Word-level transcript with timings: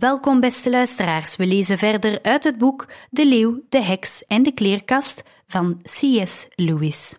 Welkom, 0.00 0.40
beste 0.40 0.70
luisteraars. 0.70 1.36
We 1.36 1.46
lezen 1.46 1.78
verder 1.78 2.22
uit 2.22 2.44
het 2.44 2.58
boek 2.58 2.88
De 3.10 3.26
Leeuw, 3.26 3.62
de 3.68 3.82
Heks 3.82 4.24
en 4.24 4.42
de 4.42 4.52
Kleerkast 4.52 5.22
van 5.46 5.80
C.S. 5.82 6.48
Lewis. 6.54 7.18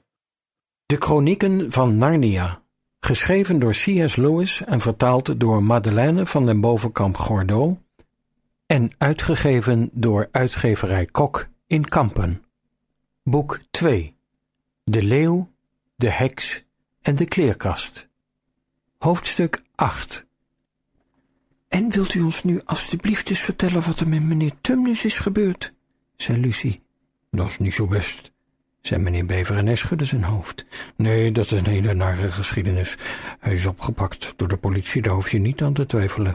De 0.86 0.95
Chronieken 0.99 1.72
van 1.72 1.98
Narnia, 1.98 2.62
geschreven 2.99 3.59
door 3.59 3.72
C.S. 3.72 4.16
Lewis 4.16 4.63
en 4.63 4.81
vertaald 4.81 5.39
door 5.39 5.63
Madeleine 5.63 6.25
van 6.25 6.45
den 6.45 6.62
Bovenkamp 6.62 7.17
Gordeau 7.17 7.77
en 8.66 8.91
uitgegeven 8.98 9.89
door 9.94 10.30
uitgeverij 10.31 11.05
Kok 11.05 11.48
in 11.67 11.86
Kampen. 11.86 12.44
Boek 13.23 13.59
2 13.72 14.16
De 14.84 15.03
Leeuw, 15.03 15.52
de 15.95 16.09
Heks 16.09 16.63
en 17.02 17.16
de 17.16 17.25
Kleerkast. 17.25 18.08
Hoofdstuk 18.97 19.61
8 19.75 20.30
En 21.72 21.89
wilt 21.89 22.14
u 22.14 22.22
ons 22.22 22.44
nu 22.44 22.61
alstublieft 22.66 23.30
eens 23.30 23.39
vertellen 23.39 23.81
wat 23.81 24.00
er 24.00 24.08
met 24.08 24.22
meneer 24.22 24.52
Tumnus 24.61 25.05
is 25.05 25.19
gebeurd? 25.19 25.73
zei 26.16 26.39
Lucie. 26.39 26.83
Dat 27.30 27.47
is 27.47 27.59
niet 27.59 27.73
zo 27.73 27.88
best, 27.88 28.31
zei 28.81 29.02
meneer 29.02 29.25
Bever 29.25 29.58
en 29.58 29.78
schudde 29.78 30.05
zijn 30.05 30.23
hoofd. 30.23 30.66
Nee, 30.95 31.31
dat 31.31 31.45
is 31.45 31.52
een 31.52 31.67
hele 31.67 31.94
nare 31.94 32.31
geschiedenis. 32.31 32.97
Hij 33.39 33.53
is 33.53 33.66
opgepakt 33.66 34.33
door 34.36 34.47
de 34.47 34.58
politie, 34.58 35.02
daar 35.02 35.13
hoef 35.13 35.31
je 35.31 35.39
niet 35.39 35.61
aan 35.61 35.73
te 35.73 35.86
twijfelen. 35.86 36.31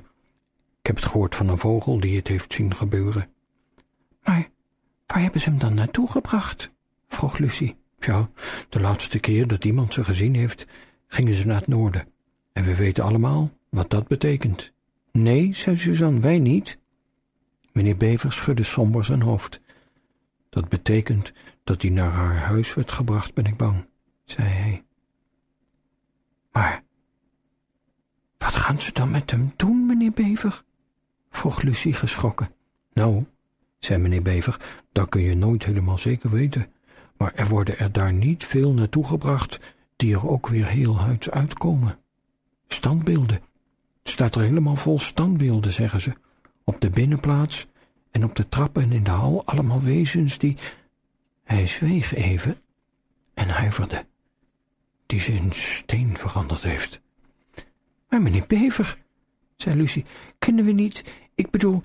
Ik 0.80 0.86
heb 0.86 0.96
het 0.96 1.04
gehoord 1.04 1.34
van 1.34 1.48
een 1.48 1.58
vogel 1.58 2.00
die 2.00 2.16
het 2.16 2.28
heeft 2.28 2.52
zien 2.52 2.76
gebeuren. 2.76 3.30
Maar 4.22 4.48
waar 5.06 5.22
hebben 5.22 5.40
ze 5.40 5.50
hem 5.50 5.58
dan 5.58 5.74
naartoe 5.74 6.10
gebracht? 6.10 6.72
vroeg 7.08 7.38
Lucie. 7.38 7.76
Ja, 7.98 8.30
de 8.68 8.80
laatste 8.80 9.18
keer 9.18 9.46
dat 9.46 9.64
iemand 9.64 9.94
ze 9.94 10.04
gezien 10.04 10.34
heeft, 10.34 10.66
gingen 11.06 11.34
ze 11.34 11.46
naar 11.46 11.56
het 11.56 11.66
noorden. 11.66 12.08
En 12.52 12.64
we 12.64 12.74
weten 12.74 13.04
allemaal 13.04 13.50
wat 13.70 13.90
dat 13.90 14.06
betekent. 14.06 14.74
Nee, 15.22 15.54
zei 15.54 15.76
Suzanne, 15.76 16.20
wij 16.20 16.38
niet. 16.38 16.78
Meneer 17.72 17.96
Bever 17.96 18.32
schudde 18.32 18.62
somber 18.62 19.04
zijn 19.04 19.22
hoofd. 19.22 19.60
Dat 20.48 20.68
betekent 20.68 21.32
dat 21.64 21.82
hij 21.82 21.90
naar 21.90 22.10
haar 22.10 22.36
huis 22.36 22.74
werd 22.74 22.92
gebracht, 22.92 23.34
ben 23.34 23.44
ik 23.44 23.56
bang, 23.56 23.86
zei 24.24 24.48
hij. 24.48 24.84
Maar 26.52 26.84
wat 28.38 28.54
gaan 28.54 28.80
ze 28.80 28.92
dan 28.92 29.10
met 29.10 29.30
hem 29.30 29.52
doen, 29.56 29.86
meneer 29.86 30.12
Bever? 30.12 30.62
vroeg 31.30 31.62
Lucie 31.62 31.92
geschrokken. 31.92 32.50
Nou, 32.92 33.24
zei 33.78 34.00
meneer 34.00 34.22
Bever, 34.22 34.60
dat 34.92 35.08
kun 35.08 35.22
je 35.22 35.34
nooit 35.34 35.64
helemaal 35.64 35.98
zeker 35.98 36.30
weten. 36.30 36.66
Maar 37.16 37.34
er 37.34 37.48
worden 37.48 37.78
er 37.78 37.92
daar 37.92 38.12
niet 38.12 38.44
veel 38.44 38.72
naartoe 38.72 39.06
gebracht 39.06 39.60
die 39.96 40.14
er 40.14 40.28
ook 40.28 40.48
weer 40.48 40.66
heel 40.66 40.98
huids 40.98 41.30
uitkomen. 41.30 41.98
Standbeelden. 42.66 43.40
Staat 44.08 44.34
er 44.34 44.42
helemaal 44.42 44.76
vol 44.76 44.98
standbeelden, 44.98 45.72
zeggen 45.72 46.00
ze. 46.00 46.12
Op 46.64 46.80
de 46.80 46.90
binnenplaats 46.90 47.66
en 48.10 48.24
op 48.24 48.36
de 48.36 48.48
trappen 48.48 48.82
en 48.82 48.92
in 48.92 49.04
de 49.04 49.10
hal 49.10 49.46
allemaal 49.46 49.82
wezens 49.82 50.38
die... 50.38 50.56
Hij 51.44 51.66
zweeg 51.66 52.14
even 52.14 52.56
en 53.34 53.48
huiverde, 53.48 54.06
die 55.06 55.20
ze 55.20 55.32
in 55.32 55.52
steen 55.52 56.16
veranderd 56.16 56.62
heeft. 56.62 57.00
Maar 58.08 58.22
meneer 58.22 58.44
Bever, 58.46 58.96
zei 59.56 59.76
Lucie, 59.76 60.04
kunnen 60.38 60.64
we 60.64 60.72
niet... 60.72 61.04
Ik 61.34 61.50
bedoel, 61.50 61.82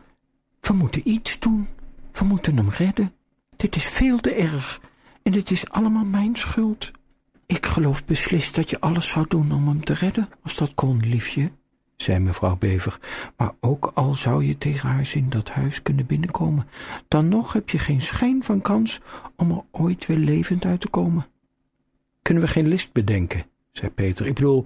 we 0.60 0.74
moeten 0.74 1.10
iets 1.10 1.40
doen. 1.40 1.68
We 2.12 2.26
moeten 2.26 2.58
hem 2.58 2.70
redden. 2.70 3.14
Dit 3.58 3.76
is 3.76 3.86
veel 3.86 4.20
te 4.20 4.34
erg. 4.34 4.82
En 5.24 5.34
het 5.34 5.52
is 5.52 5.70
allemaal 5.70 6.06
mijn 6.06 6.36
schuld. 6.36 6.92
Ik 7.46 7.66
geloof 7.66 8.06
beslist 8.06 8.56
dat 8.56 8.70
je 8.70 8.80
alles 8.80 9.10
zou 9.10 9.26
doen 9.28 9.52
om 9.52 9.68
hem 9.68 9.84
te 9.84 9.94
redden, 9.94 10.30
als 10.44 10.56
dat 10.56 10.74
kon, 10.74 11.00
liefje, 11.00 11.52
zei 12.02 12.20
mevrouw 12.20 12.58
Bever. 12.58 13.00
Maar 13.38 13.52
ook 13.60 13.92
al 13.94 14.14
zou 14.14 14.46
je 14.46 14.58
tegen 14.58 14.90
haar 14.90 15.06
zin 15.06 15.30
dat 15.30 15.50
huis 15.50 15.82
kunnen 15.82 16.06
binnenkomen, 16.06 16.68
dan 17.08 17.28
nog 17.28 17.54
heb 17.54 17.70
je 17.70 17.80
geen 17.80 18.02
schijn 18.02 18.44
van 18.44 18.62
kans 18.62 19.02
om 19.36 19.52
er 19.52 19.64
ooit 19.72 20.06
weer 20.06 20.18
levend 20.18 20.66
uit 20.66 20.82
te 20.82 20.90
komen. 20.90 21.28
Kunnen 22.22 22.44
we 22.44 22.50
geen 22.50 22.68
list 22.68 22.92
bedenken, 22.92 23.46
zei 23.72 23.92
Peter. 23.92 24.28
Ik 24.28 24.34
bedoel, 24.34 24.66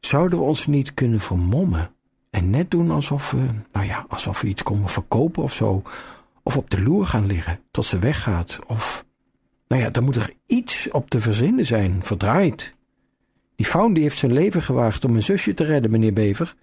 zouden 0.00 0.38
we 0.38 0.44
ons 0.44 0.66
niet 0.66 0.94
kunnen 0.94 1.20
vermommen 1.20 1.90
en 2.30 2.50
net 2.50 2.70
doen 2.70 2.90
alsof 2.90 3.30
we, 3.30 3.48
nou 3.72 3.86
ja, 3.86 4.06
alsof 4.08 4.40
we 4.40 4.48
iets 4.48 4.62
komen 4.62 4.88
verkopen 4.88 5.42
of 5.42 5.52
zo, 5.52 5.82
of 6.42 6.56
op 6.56 6.70
de 6.70 6.82
loer 6.82 7.06
gaan 7.06 7.26
liggen 7.26 7.60
tot 7.70 7.84
ze 7.84 7.98
weggaat, 7.98 8.58
of 8.66 9.04
nou 9.68 9.82
ja, 9.82 9.90
dan 9.90 10.04
moet 10.04 10.16
er 10.16 10.32
iets 10.46 10.90
op 10.90 11.10
te 11.10 11.20
verzinnen 11.20 11.66
zijn, 11.66 12.00
verdraaid. 12.02 12.74
Die 13.56 13.66
faun 13.66 13.92
die 13.92 14.02
heeft 14.02 14.18
zijn 14.18 14.32
leven 14.32 14.62
gewaagd 14.62 15.04
om 15.04 15.14
een 15.14 15.22
zusje 15.22 15.54
te 15.54 15.64
redden, 15.64 15.90
meneer 15.90 16.12
Bever. 16.12 16.54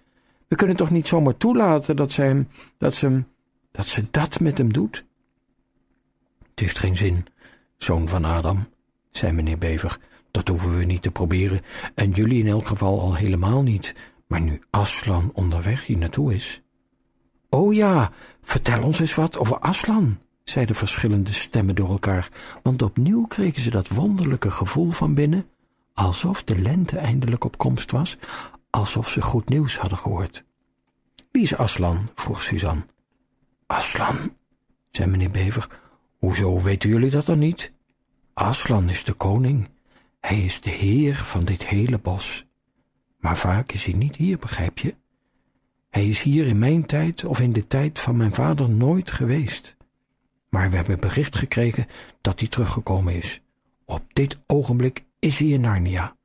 We 0.50 0.56
kunnen 0.56 0.76
toch 0.76 0.90
niet 0.90 1.08
zomaar 1.08 1.36
toelaten 1.36 1.96
dat 1.96 2.12
ze 2.12 2.22
hem, 2.22 2.48
dat 2.78 2.94
ze 2.94 3.06
hem, 3.06 3.26
dat 3.70 3.86
ze 3.86 4.06
dat 4.10 4.40
met 4.40 4.58
hem 4.58 4.72
doet? 4.72 5.04
Het 6.50 6.60
heeft 6.60 6.78
geen 6.78 6.96
zin, 6.96 7.26
zoon 7.76 8.08
van 8.08 8.24
Adam, 8.24 8.68
zei 9.10 9.32
meneer 9.32 9.58
Bever. 9.58 9.98
Dat 10.30 10.48
hoeven 10.48 10.78
we 10.78 10.84
niet 10.84 11.02
te 11.02 11.10
proberen, 11.10 11.60
en 11.94 12.10
jullie 12.10 12.40
in 12.40 12.48
elk 12.48 12.66
geval 12.66 13.00
al 13.00 13.14
helemaal 13.14 13.62
niet, 13.62 13.94
maar 14.26 14.40
nu 14.40 14.62
Aslan 14.70 15.30
onderweg 15.34 15.86
hier 15.86 15.98
naartoe 15.98 16.34
is. 16.34 16.62
O 17.48 17.72
ja, 17.72 18.12
vertel 18.42 18.82
ons 18.82 19.00
eens 19.00 19.14
wat 19.14 19.38
over 19.38 19.58
Aslan, 19.58 20.18
zeiden 20.44 20.76
verschillende 20.76 21.32
stemmen 21.32 21.74
door 21.74 21.90
elkaar, 21.90 22.28
want 22.62 22.82
opnieuw 22.82 23.26
kregen 23.26 23.62
ze 23.62 23.70
dat 23.70 23.88
wonderlijke 23.88 24.50
gevoel 24.50 24.90
van 24.90 25.14
binnen, 25.14 25.46
alsof 25.94 26.44
de 26.44 26.58
lente 26.58 26.98
eindelijk 26.98 27.44
op 27.44 27.58
komst 27.58 27.90
was, 27.90 28.18
alsof 28.70 29.08
ze 29.08 29.22
goed 29.22 29.48
nieuws 29.48 29.78
hadden 29.78 29.98
gehoord. 29.98 30.44
Wie 31.30 31.42
is 31.42 31.56
Aslan? 31.56 32.08
vroeg 32.14 32.42
Suzanne. 32.42 32.82
Aslan, 33.66 34.36
zei 34.90 35.10
meneer 35.10 35.30
Bever. 35.30 35.80
Hoezo 36.18 36.60
weten 36.62 36.90
jullie 36.90 37.10
dat 37.10 37.26
dan 37.26 37.38
niet? 37.38 37.72
Aslan 38.34 38.88
is 38.88 39.04
de 39.04 39.12
koning. 39.12 39.68
Hij 40.20 40.44
is 40.44 40.60
de 40.60 40.70
heer 40.70 41.16
van 41.16 41.44
dit 41.44 41.66
hele 41.66 41.98
bos. 41.98 42.46
Maar 43.18 43.36
vaak 43.36 43.72
is 43.72 43.84
hij 43.84 43.94
niet 43.94 44.16
hier, 44.16 44.38
begrijp 44.38 44.78
je? 44.78 44.94
Hij 45.90 46.08
is 46.08 46.22
hier 46.22 46.46
in 46.46 46.58
mijn 46.58 46.86
tijd 46.86 47.24
of 47.24 47.40
in 47.40 47.52
de 47.52 47.66
tijd 47.66 47.98
van 47.98 48.16
mijn 48.16 48.34
vader 48.34 48.70
nooit 48.70 49.10
geweest 49.10 49.78
maar 50.50 50.70
we 50.70 50.76
hebben 50.76 51.00
bericht 51.00 51.36
gekregen 51.36 51.86
dat 52.20 52.40
hij 52.40 52.48
teruggekomen 52.48 53.14
is. 53.14 53.40
Op 53.84 54.02
dit 54.12 54.38
ogenblik 54.46 55.04
is 55.18 55.38
hij 55.38 55.48
in 55.48 55.60
Narnia. 55.60 56.16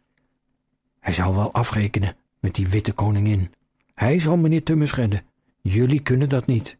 Hij 0.99 1.13
zal 1.13 1.35
wel 1.35 1.53
afrekenen 1.53 2.15
met 2.45 2.55
die 2.55 2.67
witte 2.67 2.93
koningin. 2.93 3.53
Hij 3.93 4.19
zal 4.19 4.37
meneer 4.37 4.63
Tummes 4.63 4.95
redden. 4.95 5.21
Jullie 5.61 5.99
kunnen 5.99 6.29
dat 6.29 6.45
niet. 6.45 6.77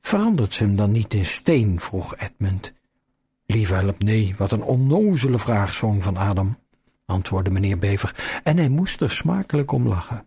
Verandert 0.00 0.54
ze 0.54 0.64
hem 0.64 0.76
dan 0.76 0.90
niet 0.92 1.14
in 1.14 1.24
steen? 1.24 1.80
vroeg 1.80 2.16
Edmund. 2.16 2.74
Lieve 3.46 3.74
help, 3.74 4.02
nee, 4.02 4.34
wat 4.38 4.52
een 4.52 4.62
onnozele 4.62 5.38
vraag, 5.38 5.74
zoon 5.74 6.02
van 6.02 6.16
Adam, 6.16 6.58
antwoordde 7.04 7.50
meneer 7.50 7.78
Bever, 7.78 8.40
en 8.44 8.56
hij 8.56 8.68
moest 8.68 9.00
er 9.00 9.10
smakelijk 9.10 9.72
om 9.72 9.88
lachen. 9.88 10.26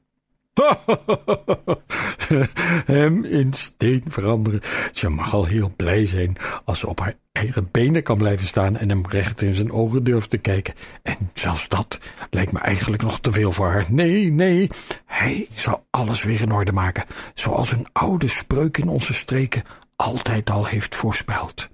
Hem 2.86 3.24
in 3.24 3.54
steen 3.54 4.04
veranderen. 4.08 4.62
Ze 4.94 5.10
mag 5.10 5.34
al 5.34 5.46
heel 5.46 5.74
blij 5.76 6.06
zijn 6.06 6.38
als 6.66 6.80
ze 6.80 6.88
op 6.88 7.00
haar 7.00 7.16
eigen 7.32 7.70
benen 7.72 8.04
kan 8.04 8.18
blijven 8.18 8.48
staan 8.48 8.78
en 8.78 8.90
hem 8.90 9.06
recht 9.08 9.42
in 9.42 9.54
zijn 9.54 9.72
ogen 9.72 10.04
durft 10.04 10.30
te 10.30 10.38
kijken. 10.38 10.74
En 11.04 11.32
zelfs 11.34 11.68
dat 11.68 12.00
lijkt 12.30 12.52
me 12.52 12.60
eigenlijk 12.60 13.02
nog 13.02 13.20
te 13.20 13.32
veel 13.32 13.52
voor 13.52 13.68
haar. 13.68 13.86
Nee, 13.90 14.32
nee, 14.32 14.70
hij 15.06 15.48
zal 15.54 15.86
alles 15.90 16.24
weer 16.24 16.42
in 16.42 16.52
orde 16.52 16.72
maken, 16.72 17.06
zoals 17.34 17.72
een 17.72 17.88
oude 17.94 18.28
spreuk 18.28 18.78
in 18.78 18.88
onze 18.88 19.14
streken 19.14 19.64
altijd 19.96 20.50
al 20.50 20.66
heeft 20.66 20.96
voorspeld. 20.96 21.70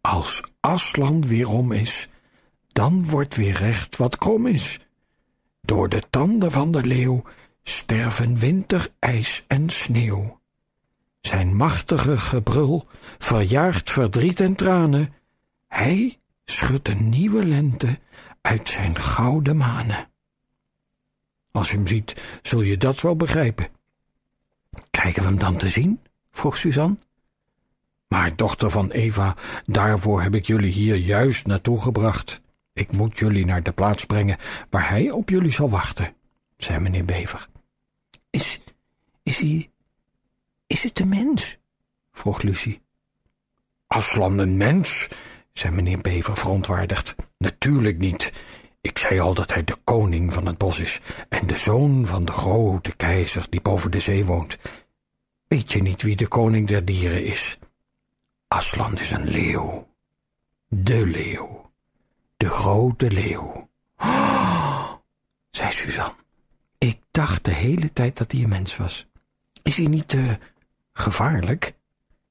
Als 0.00 0.42
Aslan 0.60 1.26
weer 1.26 1.48
om 1.48 1.72
is, 1.72 2.08
dan 2.72 3.08
wordt 3.08 3.36
weer 3.36 3.56
recht 3.56 3.96
wat 3.96 4.18
krom 4.18 4.46
is. 4.46 4.80
Door 5.60 5.88
de 5.88 6.02
tanden 6.10 6.52
van 6.52 6.72
de 6.72 6.86
leeuw 6.86 7.22
sterven 7.68 8.36
winter, 8.36 8.88
ijs 8.98 9.44
en 9.46 9.70
sneeuw. 9.70 10.40
Zijn 11.20 11.56
machtige 11.56 12.18
gebrul 12.18 12.86
verjaart 13.18 13.90
verdriet 13.90 14.40
en 14.40 14.54
tranen. 14.54 15.14
Hij 15.68 16.18
schudt 16.44 16.88
een 16.88 17.08
nieuwe 17.08 17.44
lente 17.44 17.98
uit 18.40 18.68
zijn 18.68 19.00
gouden 19.00 19.56
manen. 19.56 20.08
Als 21.50 21.70
je 21.70 21.76
hem 21.76 21.86
ziet, 21.86 22.38
zul 22.42 22.60
je 22.60 22.76
dat 22.76 23.00
wel 23.00 23.16
begrijpen. 23.16 23.68
Krijgen 24.90 25.22
we 25.22 25.28
hem 25.28 25.38
dan 25.38 25.56
te 25.56 25.68
zien? 25.68 26.00
vroeg 26.30 26.56
Suzanne. 26.56 26.96
Maar 28.08 28.36
dochter 28.36 28.70
van 28.70 28.90
Eva, 28.90 29.36
daarvoor 29.64 30.22
heb 30.22 30.34
ik 30.34 30.46
jullie 30.46 30.72
hier 30.72 30.96
juist 30.96 31.46
naartoe 31.46 31.80
gebracht. 31.80 32.40
Ik 32.72 32.92
moet 32.92 33.18
jullie 33.18 33.44
naar 33.44 33.62
de 33.62 33.72
plaats 33.72 34.04
brengen 34.04 34.38
waar 34.70 34.88
hij 34.88 35.10
op 35.10 35.28
jullie 35.28 35.52
zal 35.52 35.70
wachten, 35.70 36.14
zei 36.56 36.80
meneer 36.80 37.04
Bever. 37.04 37.48
Is, 38.36 38.60
is 39.22 39.38
hij, 39.38 39.70
is 40.66 40.82
het 40.82 41.00
een 41.00 41.08
mens? 41.08 41.58
vroeg 42.12 42.42
Lucie. 42.42 42.82
Aslan 43.86 44.38
een 44.38 44.56
mens? 44.56 45.08
zei 45.52 45.74
meneer 45.74 46.00
Bever 46.00 46.36
verontwaardigd. 46.36 47.14
Natuurlijk 47.38 47.98
niet. 47.98 48.32
Ik 48.80 48.98
zei 48.98 49.20
al 49.20 49.34
dat 49.34 49.52
hij 49.52 49.64
de 49.64 49.76
koning 49.84 50.32
van 50.32 50.46
het 50.46 50.58
bos 50.58 50.78
is 50.78 51.00
en 51.28 51.46
de 51.46 51.56
zoon 51.56 52.06
van 52.06 52.24
de 52.24 52.32
grote 52.32 52.96
keizer 52.96 53.46
die 53.50 53.60
boven 53.60 53.90
de 53.90 54.00
zee 54.00 54.24
woont. 54.24 54.58
Weet 55.48 55.72
je 55.72 55.82
niet 55.82 56.02
wie 56.02 56.16
de 56.16 56.28
koning 56.28 56.68
der 56.68 56.84
dieren 56.84 57.24
is? 57.24 57.58
Aslan 58.48 58.98
is 58.98 59.10
een 59.10 59.28
leeuw. 59.28 59.88
De 60.68 61.06
leeuw. 61.06 61.72
De 62.36 62.48
grote 62.48 63.10
leeuw. 63.10 63.68
Oh, 63.96 64.92
zei 65.50 65.72
Suzanne. 65.72 66.24
Dacht 67.16 67.44
de 67.44 67.52
hele 67.52 67.92
tijd 67.92 68.16
dat 68.16 68.32
hij 68.32 68.42
een 68.42 68.48
mens 68.48 68.76
was. 68.76 69.06
Is 69.62 69.76
hij 69.76 69.86
niet 69.86 70.08
te 70.08 70.38
gevaarlijk? 70.92 71.76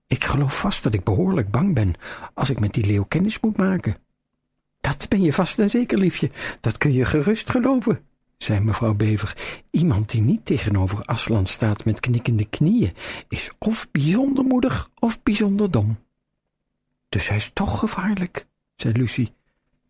Ik 0.07 0.23
geloof 0.23 0.59
vast 0.59 0.83
dat 0.83 0.93
ik 0.93 1.03
behoorlijk 1.03 1.51
bang 1.51 1.73
ben 1.73 1.93
als 2.33 2.49
ik 2.49 2.59
met 2.59 2.73
die 2.73 2.85
leeuw 2.85 3.03
kennis 3.03 3.39
moet 3.39 3.57
maken. 3.57 3.95
Dat 4.81 5.09
ben 5.09 5.21
je 5.21 5.33
vast 5.33 5.59
en 5.59 5.69
zeker, 5.69 5.97
liefje. 5.97 6.31
Dat 6.61 6.77
kun 6.77 6.93
je 6.93 7.05
gerust 7.05 7.49
geloven, 7.49 8.05
zei 8.37 8.59
mevrouw 8.59 8.93
Bever. 8.93 9.37
Iemand 9.71 10.09
die 10.09 10.21
niet 10.21 10.45
tegenover 10.45 11.05
Aslan 11.05 11.45
staat 11.45 11.85
met 11.85 11.99
knikkende 11.99 12.45
knieën, 12.45 12.93
is 13.27 13.51
of 13.59 13.87
bijzonder 13.91 14.43
moedig 14.43 14.89
of 14.99 15.23
bijzonder 15.23 15.71
dom. 15.71 15.97
Dus 17.09 17.27
hij 17.27 17.37
is 17.37 17.51
toch 17.53 17.79
gevaarlijk, 17.79 18.47
zei 18.75 18.93
Lucie. 18.93 19.33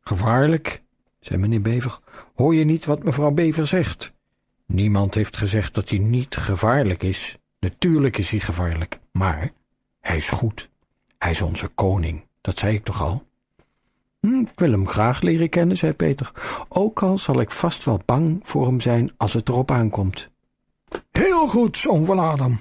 Gevaarlijk, 0.02 0.84
zei 1.20 1.40
meneer 1.40 1.62
Bever. 1.62 2.00
Hoor 2.36 2.56
je 2.56 2.64
niet 2.66 2.86
wat 2.86 3.04
mevrouw 3.04 3.32
Bever 3.32 3.68
zegt? 3.68 4.14
Niemand 4.66 5.14
heeft 5.14 5.38
gezegd 5.38 5.74
dat 5.74 5.90
hij 5.90 5.98
niet 5.98 6.36
gevaarlijk 6.36 7.04
is. 7.04 7.38
Natuurlijk 7.60 8.18
is 8.18 8.30
hij 8.30 8.40
gevaarlijk, 8.40 9.00
maar 9.12 9.52
hij 10.00 10.16
is 10.16 10.30
goed. 10.30 10.70
Hij 11.18 11.32
is 11.32 11.42
onze 11.42 11.68
koning, 11.68 12.28
dat 12.42 12.60
zei 12.60 12.76
ik 12.76 12.84
toch 12.84 13.02
al? 13.02 13.28
Hm, 14.20 14.40
ik 14.40 14.60
wil 14.60 14.72
hem 14.72 14.88
graag 14.88 15.22
leren 15.22 15.50
kennen, 15.50 15.78
zei 15.78 15.94
Peter. 15.94 16.32
Ook 16.70 17.04
al 17.04 17.18
zal 17.18 17.40
ik 17.40 17.52
vast 17.52 17.84
wel 17.84 18.02
bang 18.06 18.40
voor 18.44 18.66
hem 18.66 18.80
zijn 18.80 19.12
als 19.18 19.34
het 19.34 19.50
erop 19.50 19.72
aankomt. 19.72 20.30
Heel 21.12 21.48
goed, 21.48 21.78
zoon 21.78 22.06
van 22.06 22.20
Adam, 22.20 22.60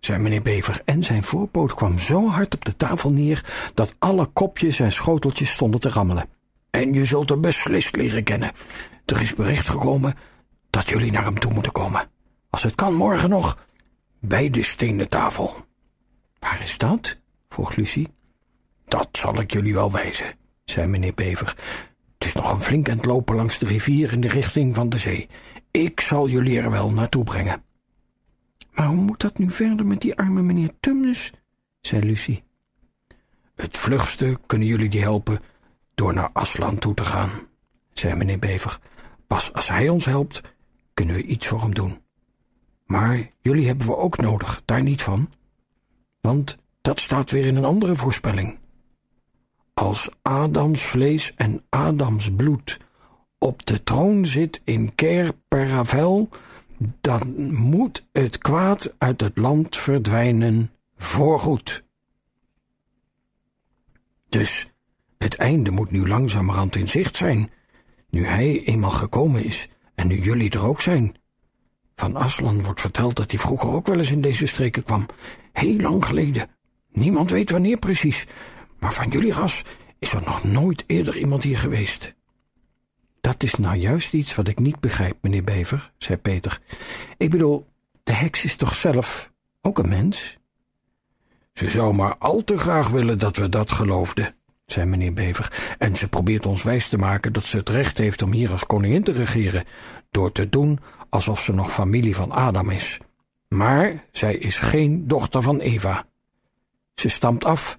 zei 0.00 0.18
meneer 0.18 0.42
Bever, 0.42 0.82
en 0.84 1.04
zijn 1.04 1.24
voorpoot 1.24 1.74
kwam 1.74 1.98
zo 1.98 2.28
hard 2.28 2.54
op 2.54 2.64
de 2.64 2.76
tafel 2.76 3.12
neer 3.12 3.70
dat 3.74 3.94
alle 3.98 4.26
kopjes 4.26 4.80
en 4.80 4.92
schoteltjes 4.92 5.50
stonden 5.50 5.80
te 5.80 5.88
rammelen. 5.88 6.28
En 6.70 6.92
je 6.92 7.04
zult 7.04 7.28
hem 7.28 7.40
beslist 7.40 7.96
leren 7.96 8.24
kennen. 8.24 8.52
Er 9.04 9.20
is 9.20 9.34
bericht 9.34 9.68
gekomen 9.68 10.14
dat 10.70 10.88
jullie 10.88 11.12
naar 11.12 11.24
hem 11.24 11.38
toe 11.38 11.52
moeten 11.52 11.72
komen. 11.72 12.10
Als 12.50 12.62
het 12.62 12.74
kan 12.74 12.94
morgen 12.94 13.28
nog, 13.28 13.66
bij 14.18 14.50
de 14.50 14.62
stenen 14.62 15.08
tafel. 15.08 15.64
Waar 16.38 16.62
is 16.62 16.78
dat? 16.78 17.18
vroeg 17.48 17.74
Lucie. 17.76 18.08
Dat 18.84 19.08
zal 19.12 19.40
ik 19.40 19.52
jullie 19.52 19.74
wel 19.74 19.92
wijzen, 19.92 20.34
zei 20.64 20.86
meneer 20.86 21.14
Bever. 21.14 21.56
Het 22.18 22.28
is 22.28 22.34
nog 22.34 22.52
een 22.52 22.60
flink 22.60 22.88
eind 22.88 23.04
lopen 23.04 23.36
langs 23.36 23.58
de 23.58 23.66
rivier 23.66 24.12
in 24.12 24.20
de 24.20 24.28
richting 24.28 24.74
van 24.74 24.88
de 24.88 24.98
zee. 24.98 25.28
Ik 25.70 26.00
zal 26.00 26.28
jullie 26.28 26.60
er 26.60 26.70
wel 26.70 26.90
naartoe 26.90 27.24
brengen. 27.24 27.62
Maar 28.72 28.86
hoe 28.86 28.96
moet 28.96 29.20
dat 29.20 29.38
nu 29.38 29.50
verder 29.50 29.86
met 29.86 30.00
die 30.00 30.16
arme 30.16 30.42
meneer 30.42 30.70
Tumnus? 30.80 31.32
zei 31.80 32.02
Lucie. 32.04 32.44
Het 33.56 33.76
vlugste 33.76 34.38
kunnen 34.46 34.66
jullie 34.68 34.88
die 34.88 35.02
helpen 35.02 35.40
door 35.94 36.14
naar 36.14 36.30
Aslan 36.32 36.78
toe 36.78 36.94
te 36.94 37.04
gaan, 37.04 37.30
zei 37.92 38.14
meneer 38.14 38.38
Bever. 38.38 38.78
Pas 39.26 39.52
als 39.52 39.68
hij 39.68 39.88
ons 39.88 40.04
helpt, 40.04 40.40
kunnen 41.00 41.18
we 41.18 41.24
iets 41.30 41.46
voor 41.46 41.60
hem 41.60 41.74
doen. 41.74 42.02
Maar 42.86 43.30
jullie 43.40 43.66
hebben 43.66 43.86
we 43.86 43.96
ook 43.96 44.16
nodig, 44.16 44.62
daar 44.64 44.82
niet 44.82 45.02
van. 45.02 45.32
Want 46.20 46.58
dat 46.80 47.00
staat 47.00 47.30
weer 47.30 47.46
in 47.46 47.56
een 47.56 47.64
andere 47.64 47.96
voorspelling. 47.96 48.58
Als 49.74 50.10
Adams 50.22 50.82
vlees 50.82 51.34
en 51.34 51.64
Adams 51.68 52.34
bloed 52.34 52.78
op 53.38 53.66
de 53.66 53.82
troon 53.82 54.26
zit 54.26 54.60
in 54.64 54.94
Ker 54.94 55.32
Peravel, 55.48 56.28
dan 57.00 57.54
moet 57.54 58.06
het 58.12 58.38
kwaad 58.38 58.94
uit 58.98 59.20
het 59.20 59.36
land 59.36 59.76
verdwijnen 59.76 60.70
voorgoed. 60.96 61.84
Dus 64.28 64.70
het 65.18 65.36
einde 65.36 65.70
moet 65.70 65.90
nu 65.90 66.08
langzamerhand 66.08 66.76
in 66.76 66.88
zicht 66.88 67.16
zijn, 67.16 67.50
nu 68.10 68.26
hij 68.26 68.64
eenmaal 68.64 68.90
gekomen 68.90 69.44
is 69.44 69.68
en 70.00 70.06
nu 70.06 70.20
jullie 70.20 70.50
er 70.50 70.66
ook 70.66 70.80
zijn. 70.80 71.14
Van 71.94 72.16
Aslan 72.16 72.62
wordt 72.62 72.80
verteld 72.80 73.16
dat 73.16 73.30
hij 73.30 73.40
vroeger 73.40 73.70
ook 73.70 73.86
wel 73.86 73.98
eens 73.98 74.10
in 74.10 74.20
deze 74.20 74.46
streken 74.46 74.82
kwam, 74.82 75.06
heel 75.52 75.76
lang 75.76 76.04
geleden. 76.06 76.48
Niemand 76.92 77.30
weet 77.30 77.50
wanneer 77.50 77.78
precies, 77.78 78.26
maar 78.78 78.94
van 78.94 79.08
jullie 79.08 79.32
ras 79.32 79.62
is 79.98 80.12
er 80.12 80.22
nog 80.24 80.44
nooit 80.44 80.84
eerder 80.86 81.16
iemand 81.16 81.42
hier 81.42 81.58
geweest. 81.58 82.14
Dat 83.20 83.42
is 83.42 83.54
nou 83.54 83.76
juist 83.76 84.12
iets 84.12 84.34
wat 84.34 84.48
ik 84.48 84.58
niet 84.58 84.80
begrijp, 84.80 85.16
meneer 85.20 85.44
Bever, 85.44 85.92
zei 85.98 86.18
Peter. 86.18 86.60
Ik 87.16 87.30
bedoel, 87.30 87.66
de 88.02 88.12
heks 88.12 88.44
is 88.44 88.56
toch 88.56 88.74
zelf 88.74 89.32
ook 89.60 89.78
een 89.78 89.88
mens? 89.88 90.38
Ze 91.52 91.68
zou 91.68 91.94
maar 91.94 92.16
al 92.18 92.44
te 92.44 92.58
graag 92.58 92.88
willen 92.88 93.18
dat 93.18 93.36
we 93.36 93.48
dat 93.48 93.72
geloofden, 93.72 94.34
zei 94.72 94.86
meneer 94.86 95.12
Bever, 95.12 95.74
en 95.78 95.96
ze 95.96 96.08
probeert 96.08 96.46
ons 96.46 96.62
wijs 96.62 96.88
te 96.88 96.98
maken 96.98 97.32
dat 97.32 97.46
ze 97.46 97.56
het 97.56 97.68
recht 97.68 97.98
heeft 97.98 98.22
om 98.22 98.32
hier 98.32 98.50
als 98.50 98.66
koningin 98.66 99.02
te 99.02 99.12
regeren, 99.12 99.64
door 100.10 100.32
te 100.32 100.48
doen 100.48 100.78
alsof 101.08 101.40
ze 101.40 101.52
nog 101.52 101.72
familie 101.72 102.16
van 102.16 102.32
Adam 102.32 102.70
is. 102.70 102.98
Maar 103.48 104.04
zij 104.12 104.34
is 104.36 104.58
geen 104.58 105.06
dochter 105.08 105.42
van 105.42 105.60
Eva. 105.60 106.06
Ze 106.94 107.08
stamt 107.08 107.44
af 107.44 107.78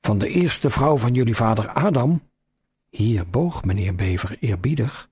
van 0.00 0.18
de 0.18 0.28
eerste 0.28 0.70
vrouw 0.70 0.96
van 0.96 1.14
jullie 1.14 1.36
vader 1.36 1.68
Adam. 1.68 2.22
Hier 2.88 3.26
boog 3.26 3.64
meneer 3.64 3.94
Bever 3.94 4.36
eerbiedig. 4.40 5.08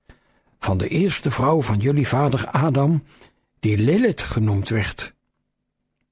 Van 0.59 0.77
de 0.77 0.87
eerste 0.87 1.31
vrouw 1.31 1.61
van 1.61 1.79
jullie 1.79 2.07
vader 2.07 2.47
Adam, 2.47 3.03
die 3.59 3.77
Lilith 3.77 4.21
genoemd 4.21 4.69
werd. 4.69 5.13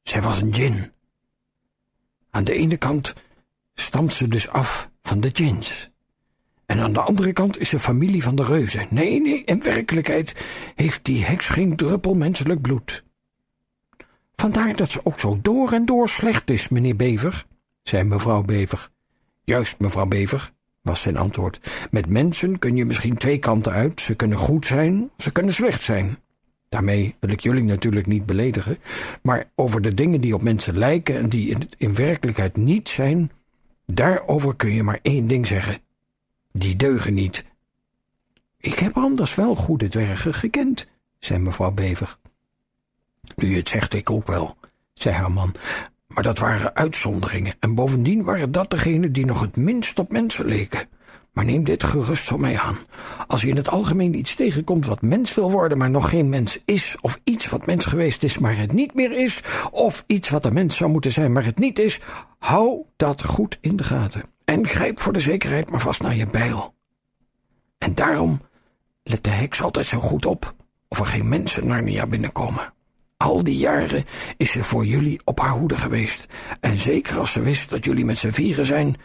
Zij 0.04 0.22
was 0.22 0.42
een 0.42 0.52
djinn. 0.52 0.92
Aan 2.30 2.44
de 2.44 2.54
ene 2.54 2.78
kant 2.78 3.14
stamt 3.74 4.14
ze 4.14 4.28
dus 4.28 4.50
af 4.50 4.90
van 5.08 5.20
de 5.20 5.32
djinns. 5.32 5.90
En 6.66 6.80
aan 6.80 6.94
de 6.94 7.00
andere 7.00 7.34
kant 7.34 7.60
is 7.60 7.70
ze 7.70 7.80
familie 7.80 8.24
van 8.24 8.36
de 8.36 8.44
reuzen. 8.44 8.88
Nee, 8.90 9.22
nee, 9.22 9.44
in 9.44 9.64
werkelijkheid 9.64 10.36
heeft 10.76 11.06
die 11.06 11.24
heks 11.24 11.50
geen 11.50 11.76
druppel 11.76 12.14
menselijk 12.14 12.62
bloed. 12.62 13.04
Vandaar 14.36 14.76
dat 14.76 14.92
ze 14.92 15.00
ook 15.04 15.20
zo 15.20 15.40
door 15.42 15.72
en 15.72 15.86
door 15.86 16.10
slecht 16.10 16.50
is, 16.50 16.70
meneer 16.70 16.96
Bever, 16.96 17.46
zei 17.84 18.04
mevrouw 18.04 18.42
Bever. 18.42 18.90
Juist, 19.44 19.80
mevrouw 19.80 20.06
Bever, 20.06 20.52
was 20.82 21.02
zijn 21.02 21.18
antwoord. 21.18 21.60
Met 21.92 22.10
mensen 22.10 22.60
kun 22.60 22.76
je 22.76 22.86
misschien 22.86 23.18
twee 23.18 23.38
kanten 23.38 23.72
uit. 23.72 24.02
Ze 24.02 24.16
kunnen 24.16 24.38
goed 24.38 24.66
zijn, 24.66 25.10
ze 25.18 25.32
kunnen 25.32 25.54
slecht 25.54 25.82
zijn. 25.82 26.18
Daarmee 26.70 27.16
wil 27.20 27.30
ik 27.30 27.40
jullie 27.40 27.64
natuurlijk 27.64 28.08
niet 28.08 28.26
beledigen, 28.26 28.78
maar 29.22 29.52
over 29.56 29.82
de 29.82 29.94
dingen 29.94 30.22
die 30.22 30.34
op 30.34 30.42
mensen 30.42 30.78
lijken 30.78 31.16
en 31.16 31.30
die 31.30 31.58
in 31.78 31.96
werkelijkheid 31.96 32.58
niet 32.58 32.90
zijn, 32.90 33.32
daarover 33.94 34.56
kun 34.56 34.74
je 34.74 34.84
maar 34.84 35.00
één 35.02 35.28
ding 35.28 35.48
zeggen. 35.48 35.82
Die 36.52 36.76
deugen 36.76 37.14
niet. 37.14 37.46
Ik 38.58 38.80
heb 38.80 38.98
anders 38.98 39.36
wel 39.36 39.56
goede 39.56 39.88
dwergen 39.88 40.34
gekend, 40.34 40.88
zei 41.20 41.40
mevrouw 41.40 41.72
Bever. 41.72 42.18
Je 43.36 43.56
het 43.56 43.70
zegt, 43.70 43.94
ik 43.94 44.10
ook 44.10 44.28
wel, 44.28 44.58
zei 44.94 45.16
haar 45.16 45.32
man. 45.32 45.56
Maar 46.08 46.24
dat 46.24 46.38
waren 46.38 46.76
uitzonderingen, 46.76 47.56
en 47.60 47.76
bovendien 47.76 48.24
waren 48.24 48.52
dat 48.52 48.70
degenen 48.70 49.12
die 49.12 49.26
nog 49.26 49.42
het 49.42 49.56
minst 49.56 50.00
op 50.00 50.12
mensen 50.12 50.46
leken. 50.46 50.88
Maar 51.38 51.46
neem 51.46 51.64
dit 51.64 51.84
gerust 51.84 52.28
van 52.28 52.40
mij 52.40 52.60
aan. 52.60 52.78
Als 53.28 53.42
je 53.42 53.48
in 53.48 53.56
het 53.56 53.70
algemeen 53.70 54.16
iets 54.16 54.36
tegenkomt 54.36 54.86
wat 54.86 55.02
mens 55.02 55.36
wil 55.36 55.52
worden, 55.52 55.78
maar 55.78 55.90
nog 55.90 56.10
geen 56.10 56.30
mens 56.30 56.62
is, 56.66 56.96
of 57.02 57.20
iets 57.24 57.50
wat 57.50 57.66
mens 57.66 57.86
geweest 57.86 58.24
is, 58.24 58.38
maar 58.38 58.58
het 58.58 58.72
niet 58.72 58.94
meer 58.94 59.12
is, 59.12 59.42
of 59.72 60.04
iets 60.08 60.30
wat 60.30 60.46
een 60.46 60.54
mens 60.54 60.78
zou 60.78 60.92
moeten 60.92 61.12
zijn, 61.12 61.32
maar 61.32 61.46
het 61.46 61.60
niet 61.60 61.80
is, 61.80 62.00
hou 62.40 62.82
dat 62.96 63.24
goed 63.24 63.58
in 63.62 63.76
de 63.76 63.84
gaten. 63.84 64.24
En 64.46 64.68
grijp 64.68 65.00
voor 65.00 65.14
de 65.14 65.20
zekerheid 65.20 65.70
maar 65.70 65.82
vast 65.82 66.02
naar 66.02 66.16
je 66.16 66.28
bijl. 66.28 66.76
En 67.78 67.96
daarom 67.96 68.42
let 69.04 69.24
de 69.24 69.30
heks 69.30 69.62
altijd 69.62 69.86
zo 69.86 70.00
goed 70.00 70.26
op 70.26 70.56
of 70.88 71.00
er 71.00 71.06
geen 71.06 71.30
mensen 71.30 71.68
naar 71.68 71.84
Nia 71.84 72.08
binnenkomen. 72.08 72.74
Al 73.18 73.44
die 73.44 73.58
jaren 73.58 74.06
is 74.38 74.52
ze 74.52 74.64
voor 74.64 74.86
jullie 74.86 75.20
op 75.24 75.40
haar 75.40 75.58
hoede 75.58 75.78
geweest. 75.78 76.28
En 76.60 76.78
zeker 76.78 77.20
als 77.20 77.32
ze 77.32 77.42
wist 77.42 77.70
dat 77.70 77.86
jullie 77.86 78.06
met 78.06 78.18
z'n 78.18 78.32
vieren 78.32 78.66
zijn, 78.66 78.98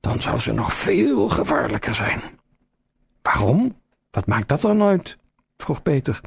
dan 0.00 0.22
zou 0.22 0.38
ze 0.38 0.52
nog 0.52 0.74
veel 0.74 1.28
gevaarlijker 1.28 1.94
zijn. 1.94 2.22
Waarom? 3.22 3.76
Wat 4.10 4.26
maakt 4.26 4.48
dat 4.48 4.60
dan 4.60 4.82
uit? 4.82 5.18
vroeg 5.56 5.82
Peter. 5.82 6.20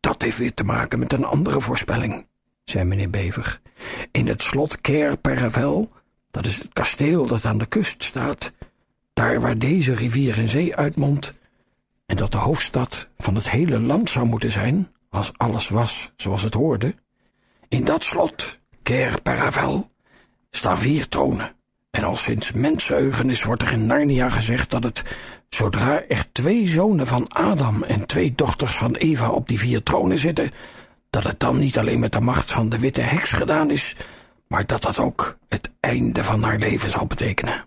Dat 0.00 0.22
heeft 0.22 0.38
weer 0.38 0.54
te 0.54 0.64
maken 0.64 0.98
met 0.98 1.12
een 1.12 1.24
andere 1.24 1.60
voorspelling, 1.60 2.26
zei 2.64 2.84
meneer 2.84 3.10
Bever. 3.10 3.60
In 4.10 4.28
het 4.28 4.42
slot 4.42 4.80
Cair 4.80 5.16
Paravel, 5.16 5.92
dat 6.30 6.46
is 6.46 6.58
het 6.58 6.72
kasteel 6.72 7.26
dat 7.26 7.44
aan 7.44 7.58
de 7.58 7.66
kust 7.66 8.04
staat, 8.04 8.52
daar 9.12 9.40
waar 9.40 9.58
deze 9.58 9.94
rivier 9.94 10.38
in 10.38 10.48
zee 10.48 10.76
uitmondt, 10.76 11.38
en 12.06 12.16
dat 12.16 12.32
de 12.32 12.38
hoofdstad 12.38 13.08
van 13.18 13.34
het 13.34 13.50
hele 13.50 13.80
land 13.80 14.10
zou 14.10 14.26
moeten 14.26 14.52
zijn, 14.52 14.92
als 15.08 15.32
alles 15.36 15.68
was 15.68 16.12
zoals 16.16 16.42
het 16.42 16.54
hoorde. 16.54 16.94
In 17.68 17.84
dat 17.84 18.04
slot, 18.04 18.58
Cair 18.82 19.22
Paravel, 19.22 19.90
staan 20.50 20.78
vier 20.78 21.08
tronen. 21.08 21.55
En 21.96 22.04
al 22.04 22.16
sinds 22.16 22.52
mensheugenis 22.52 23.44
wordt 23.44 23.62
er 23.62 23.72
in 23.72 23.86
Narnia 23.86 24.28
gezegd 24.28 24.70
dat 24.70 24.82
het, 24.84 25.02
zodra 25.48 26.02
er 26.08 26.32
twee 26.32 26.68
zonen 26.68 27.06
van 27.06 27.28
Adam 27.28 27.82
en 27.82 28.06
twee 28.06 28.32
dochters 28.34 28.74
van 28.74 28.94
Eva 28.94 29.30
op 29.30 29.48
die 29.48 29.58
vier 29.58 29.82
tronen 29.82 30.18
zitten, 30.18 30.50
dat 31.10 31.24
het 31.24 31.40
dan 31.40 31.58
niet 31.58 31.78
alleen 31.78 32.00
met 32.00 32.12
de 32.12 32.20
macht 32.20 32.52
van 32.52 32.68
de 32.68 32.78
witte 32.78 33.00
heks 33.00 33.32
gedaan 33.32 33.70
is, 33.70 33.96
maar 34.48 34.66
dat 34.66 34.82
dat 34.82 34.98
ook 34.98 35.38
het 35.48 35.72
einde 35.80 36.24
van 36.24 36.42
haar 36.42 36.58
leven 36.58 36.90
zal 36.90 37.06
betekenen. 37.06 37.64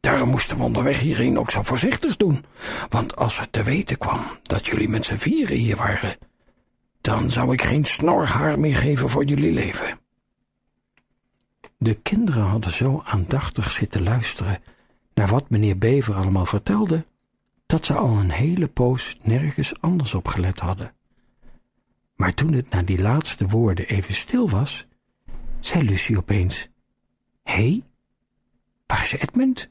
Daarom 0.00 0.28
moesten 0.28 0.56
we 0.56 0.62
onderweg 0.62 1.00
hierheen 1.00 1.38
ook 1.38 1.50
zo 1.50 1.62
voorzichtig 1.62 2.16
doen, 2.16 2.44
want 2.88 3.16
als 3.16 3.40
het 3.40 3.52
te 3.52 3.62
weten 3.62 3.98
kwam 3.98 4.26
dat 4.42 4.66
jullie 4.66 4.88
met 4.88 5.04
z'n 5.04 5.16
vieren 5.16 5.56
hier 5.56 5.76
waren, 5.76 6.16
dan 7.00 7.30
zou 7.30 7.52
ik 7.52 7.62
geen 7.62 7.84
snorhaar 7.84 8.60
meer 8.60 8.76
geven 8.76 9.08
voor 9.08 9.24
jullie 9.24 9.52
leven. 9.52 10.05
De 11.78 11.94
kinderen 11.94 12.44
hadden 12.44 12.70
zo 12.70 13.02
aandachtig 13.04 13.70
zitten 13.70 14.02
luisteren 14.02 14.62
naar 15.14 15.28
wat 15.28 15.50
meneer 15.50 15.78
Bever 15.78 16.14
allemaal 16.14 16.46
vertelde, 16.46 17.06
dat 17.66 17.86
ze 17.86 17.94
al 17.94 18.16
een 18.16 18.30
hele 18.30 18.68
poos 18.68 19.18
nergens 19.22 19.80
anders 19.80 20.14
op 20.14 20.28
gelet 20.28 20.60
hadden. 20.60 20.94
Maar 22.14 22.34
toen 22.34 22.52
het 22.52 22.70
na 22.70 22.82
die 22.82 22.98
laatste 22.98 23.46
woorden 23.46 23.86
even 23.88 24.14
stil 24.14 24.50
was, 24.50 24.86
zei 25.60 25.84
Lucie 25.84 26.16
opeens: 26.16 26.68
Hé, 27.42 27.52
hey, 27.52 27.84
waar 28.86 29.02
is 29.02 29.12
Edmund? 29.12 29.70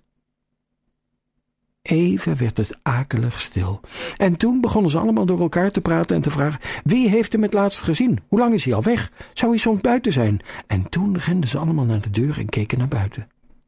Even 1.86 2.38
werd 2.38 2.58
het 2.58 2.78
akelig 2.82 3.40
stil. 3.40 3.80
En 4.18 4.38
toen 4.38 4.62
begonnen 4.62 4.92
ze 4.92 5.00
allemaal 5.00 5.26
door 5.26 5.40
elkaar 5.40 5.72
te 5.72 5.82
praten 5.82 6.16
en 6.16 6.22
te 6.22 6.32
vragen: 6.32 6.60
Wie 6.84 7.10
heeft 7.10 7.32
hem 7.32 7.42
het 7.42 7.54
laatst 7.54 7.82
gezien? 7.82 8.20
Hoe 8.28 8.40
lang 8.40 8.54
is 8.54 8.66
hij 8.66 8.74
al 8.74 8.84
weg? 8.84 9.12
Zou 9.34 9.52
hij 9.52 9.60
soms 9.60 9.82
buiten 9.82 10.14
zijn? 10.14 10.40
En 10.68 10.90
toen 10.90 11.18
renden 11.18 11.50
ze 11.50 11.58
allemaal 11.58 11.86
naar 11.86 12.02
de 12.02 12.10
deur 12.10 12.40
en 12.40 12.50
keken 12.50 12.78
naar 12.78 12.88
buiten. 12.88 13.28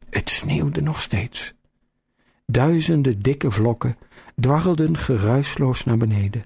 Het 0.10 0.30
sneeuwde 0.30 0.82
nog 0.82 1.02
steeds. 1.02 1.54
Duizenden 2.46 3.20
dikke 3.20 3.52
vlokken 3.52 3.96
dwarrelden 4.36 4.98
geruisloos 4.98 5.84
naar 5.84 5.98
beneden. 5.98 6.46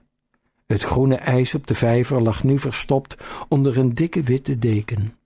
Het 0.68 0.84
groene 0.84 1.16
ijs 1.16 1.56
op 1.56 1.68
de 1.68 1.76
vijver 1.76 2.22
lag 2.22 2.44
nu 2.44 2.60
verstopt 2.60 3.18
onder 3.48 3.78
een 3.78 3.94
dikke 3.94 4.22
witte 4.22 4.60
deken. 4.60 5.18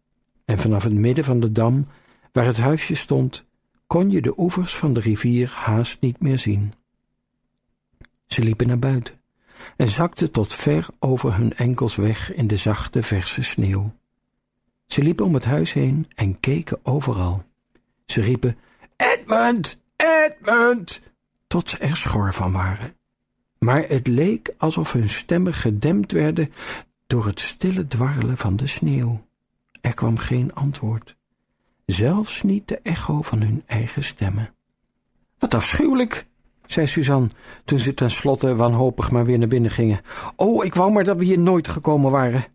En 0.45 0.59
vanaf 0.59 0.83
het 0.83 0.93
midden 0.93 1.23
van 1.23 1.39
de 1.39 1.51
dam, 1.51 1.87
waar 2.31 2.45
het 2.45 2.57
huisje 2.57 2.95
stond, 2.95 3.45
kon 3.87 4.09
je 4.09 4.21
de 4.21 4.39
oevers 4.39 4.75
van 4.75 4.93
de 4.93 4.99
rivier 4.99 5.49
haast 5.49 6.01
niet 6.01 6.21
meer 6.21 6.39
zien. 6.39 6.73
Ze 8.27 8.43
liepen 8.43 8.67
naar 8.67 8.79
buiten 8.79 9.15
en 9.77 9.87
zakten 9.87 10.31
tot 10.31 10.53
ver 10.53 10.87
over 10.99 11.35
hun 11.35 11.53
enkels 11.53 11.95
weg 11.95 12.33
in 12.33 12.47
de 12.47 12.57
zachte, 12.57 13.03
verse 13.03 13.43
sneeuw. 13.43 13.93
Ze 14.87 15.01
liepen 15.01 15.25
om 15.25 15.33
het 15.33 15.45
huis 15.45 15.73
heen 15.73 16.07
en 16.15 16.39
keken 16.39 16.79
overal. 16.83 17.43
Ze 18.05 18.21
riepen: 18.21 18.57
Edmund! 18.95 19.81
Edmund! 19.95 21.01
tot 21.47 21.69
ze 21.69 21.77
er 21.77 21.95
schor 21.95 22.33
van 22.33 22.51
waren. 22.51 22.93
Maar 23.59 23.87
het 23.87 24.07
leek 24.07 24.53
alsof 24.57 24.91
hun 24.91 25.09
stemmen 25.09 25.53
gedempt 25.53 26.11
werden 26.11 26.53
door 27.07 27.25
het 27.25 27.39
stille 27.39 27.87
dwarrelen 27.87 28.37
van 28.37 28.55
de 28.55 28.67
sneeuw. 28.67 29.25
Er 29.81 29.93
kwam 29.93 30.17
geen 30.17 30.53
antwoord 30.53 31.15
zelfs 31.85 32.43
niet 32.43 32.67
de 32.67 32.79
echo 32.83 33.21
van 33.21 33.41
hun 33.41 33.63
eigen 33.65 34.03
stemmen. 34.03 34.53
Wat 35.39 35.53
afschuwelijk, 35.53 36.27
zei 36.65 36.87
Suzanne, 36.87 37.29
toen 37.65 37.79
ze 37.79 37.93
tenslotte 37.93 38.55
wanhopig 38.55 39.11
maar 39.11 39.25
weer 39.25 39.37
naar 39.37 39.47
binnen 39.47 39.71
gingen. 39.71 40.01
Oh, 40.35 40.65
ik 40.65 40.75
wou 40.75 40.91
maar 40.91 41.03
dat 41.03 41.17
we 41.17 41.25
hier 41.25 41.39
nooit 41.39 41.67
gekomen 41.67 42.11
waren. 42.11 42.45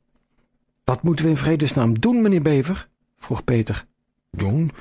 Wat 0.85 1.03
moeten 1.03 1.25
we 1.25 1.31
in 1.31 1.37
vredesnaam 1.37 2.01
doen, 2.01 2.23
meneer 2.23 2.43
Bever? 2.43 2.89
vroeg 3.19 3.45
Peter. 3.45 3.87
Doen, 4.31 4.73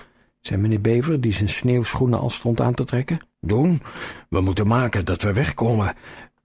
zei 0.42 0.62
meneer 0.62 0.82
Bever, 0.82 1.22
die 1.22 1.32
zijn 1.32 1.50
sneeuwschoenen 1.50 2.20
al 2.20 2.30
stond 2.30 2.62
aan 2.62 2.74
te 2.74 2.84
trekken. 2.84 3.20
Doen, 3.42 3.82
we 4.30 4.42
moeten 4.42 4.68
maken 4.68 5.06
dat 5.06 5.22
we 5.22 5.34
wegkomen. 5.34 5.96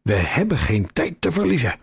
We 0.03 0.15
hebben 0.15 0.59
geen 0.59 0.93
tijd 0.93 1.21
te 1.21 1.33
verliezen. 1.33 1.79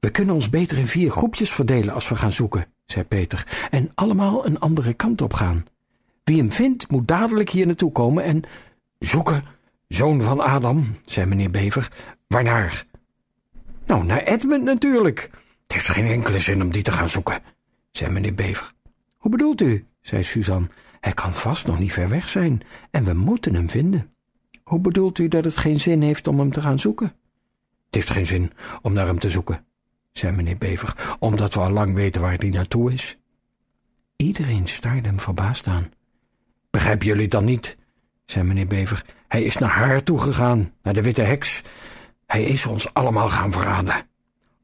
We 0.00 0.10
kunnen 0.10 0.34
ons 0.34 0.50
beter 0.50 0.78
in 0.78 0.88
vier 0.88 1.10
groepjes 1.10 1.50
verdelen 1.50 1.94
als 1.94 2.08
we 2.08 2.16
gaan 2.16 2.32
zoeken, 2.32 2.66
zei 2.86 3.04
Peter, 3.04 3.68
en 3.70 3.90
allemaal 3.94 4.46
een 4.46 4.60
andere 4.60 4.94
kant 4.94 5.22
op 5.22 5.32
gaan. 5.32 5.64
Wie 6.24 6.38
hem 6.38 6.52
vindt, 6.52 6.90
moet 6.90 7.08
dadelijk 7.08 7.50
hier 7.50 7.66
naartoe 7.66 7.92
komen 7.92 8.24
en... 8.24 8.42
Zoeken, 8.98 9.44
zoon 9.88 10.22
van 10.22 10.40
Adam, 10.40 10.96
zei 11.04 11.26
meneer 11.26 11.50
Bever. 11.50 11.92
Waarnaar? 12.26 12.84
Nou, 13.86 14.04
naar 14.04 14.22
Edmund 14.22 14.64
natuurlijk. 14.64 15.30
Het 15.62 15.72
heeft 15.72 15.88
geen 15.88 16.06
enkele 16.06 16.40
zin 16.40 16.62
om 16.62 16.70
die 16.70 16.82
te 16.82 16.92
gaan 16.92 17.08
zoeken, 17.08 17.42
zei 17.90 18.12
meneer 18.12 18.34
Bever. 18.34 18.72
Hoe 19.16 19.30
bedoelt 19.30 19.60
u? 19.60 19.86
zei 20.00 20.22
Suzanne. 20.22 20.66
Hij 21.00 21.12
kan 21.12 21.34
vast 21.34 21.66
nog 21.66 21.78
niet 21.78 21.92
ver 21.92 22.08
weg 22.08 22.28
zijn 22.28 22.62
en 22.90 23.04
we 23.04 23.12
moeten 23.12 23.54
hem 23.54 23.70
vinden. 23.70 24.14
Hoe 24.62 24.80
bedoelt 24.80 25.18
u 25.18 25.28
dat 25.28 25.44
het 25.44 25.56
geen 25.56 25.80
zin 25.80 26.02
heeft 26.02 26.26
om 26.26 26.38
hem 26.38 26.52
te 26.52 26.60
gaan 26.60 26.78
zoeken? 26.78 27.06
Het 27.86 27.94
heeft 27.94 28.10
geen 28.10 28.26
zin 28.26 28.52
om 28.82 28.92
naar 28.92 29.06
hem 29.06 29.18
te 29.18 29.30
zoeken, 29.30 29.64
zei 30.18 30.32
meneer 30.32 30.58
Bever, 30.58 31.16
omdat 31.18 31.54
we 31.54 31.60
al 31.60 31.70
lang 31.70 31.94
weten 31.94 32.20
waar 32.20 32.38
hij 32.38 32.48
naartoe 32.48 32.92
is. 32.92 33.16
Iedereen 34.16 34.68
staarde 34.68 35.08
hem 35.08 35.20
verbaasd 35.20 35.66
aan. 35.66 35.92
Begrijpen 36.70 37.06
jullie 37.06 37.28
dan 37.28 37.44
niet? 37.44 37.76
zei 38.24 38.44
meneer 38.44 38.66
Bever. 38.66 39.04
Hij 39.28 39.42
is 39.42 39.58
naar 39.58 39.70
haar 39.70 40.02
toegegaan, 40.02 40.72
naar 40.82 40.94
de 40.94 41.02
witte 41.02 41.22
heks. 41.22 41.62
Hij 42.26 42.44
is 42.44 42.66
ons 42.66 42.94
allemaal 42.94 43.28
gaan 43.28 43.52
verraden. 43.52 44.06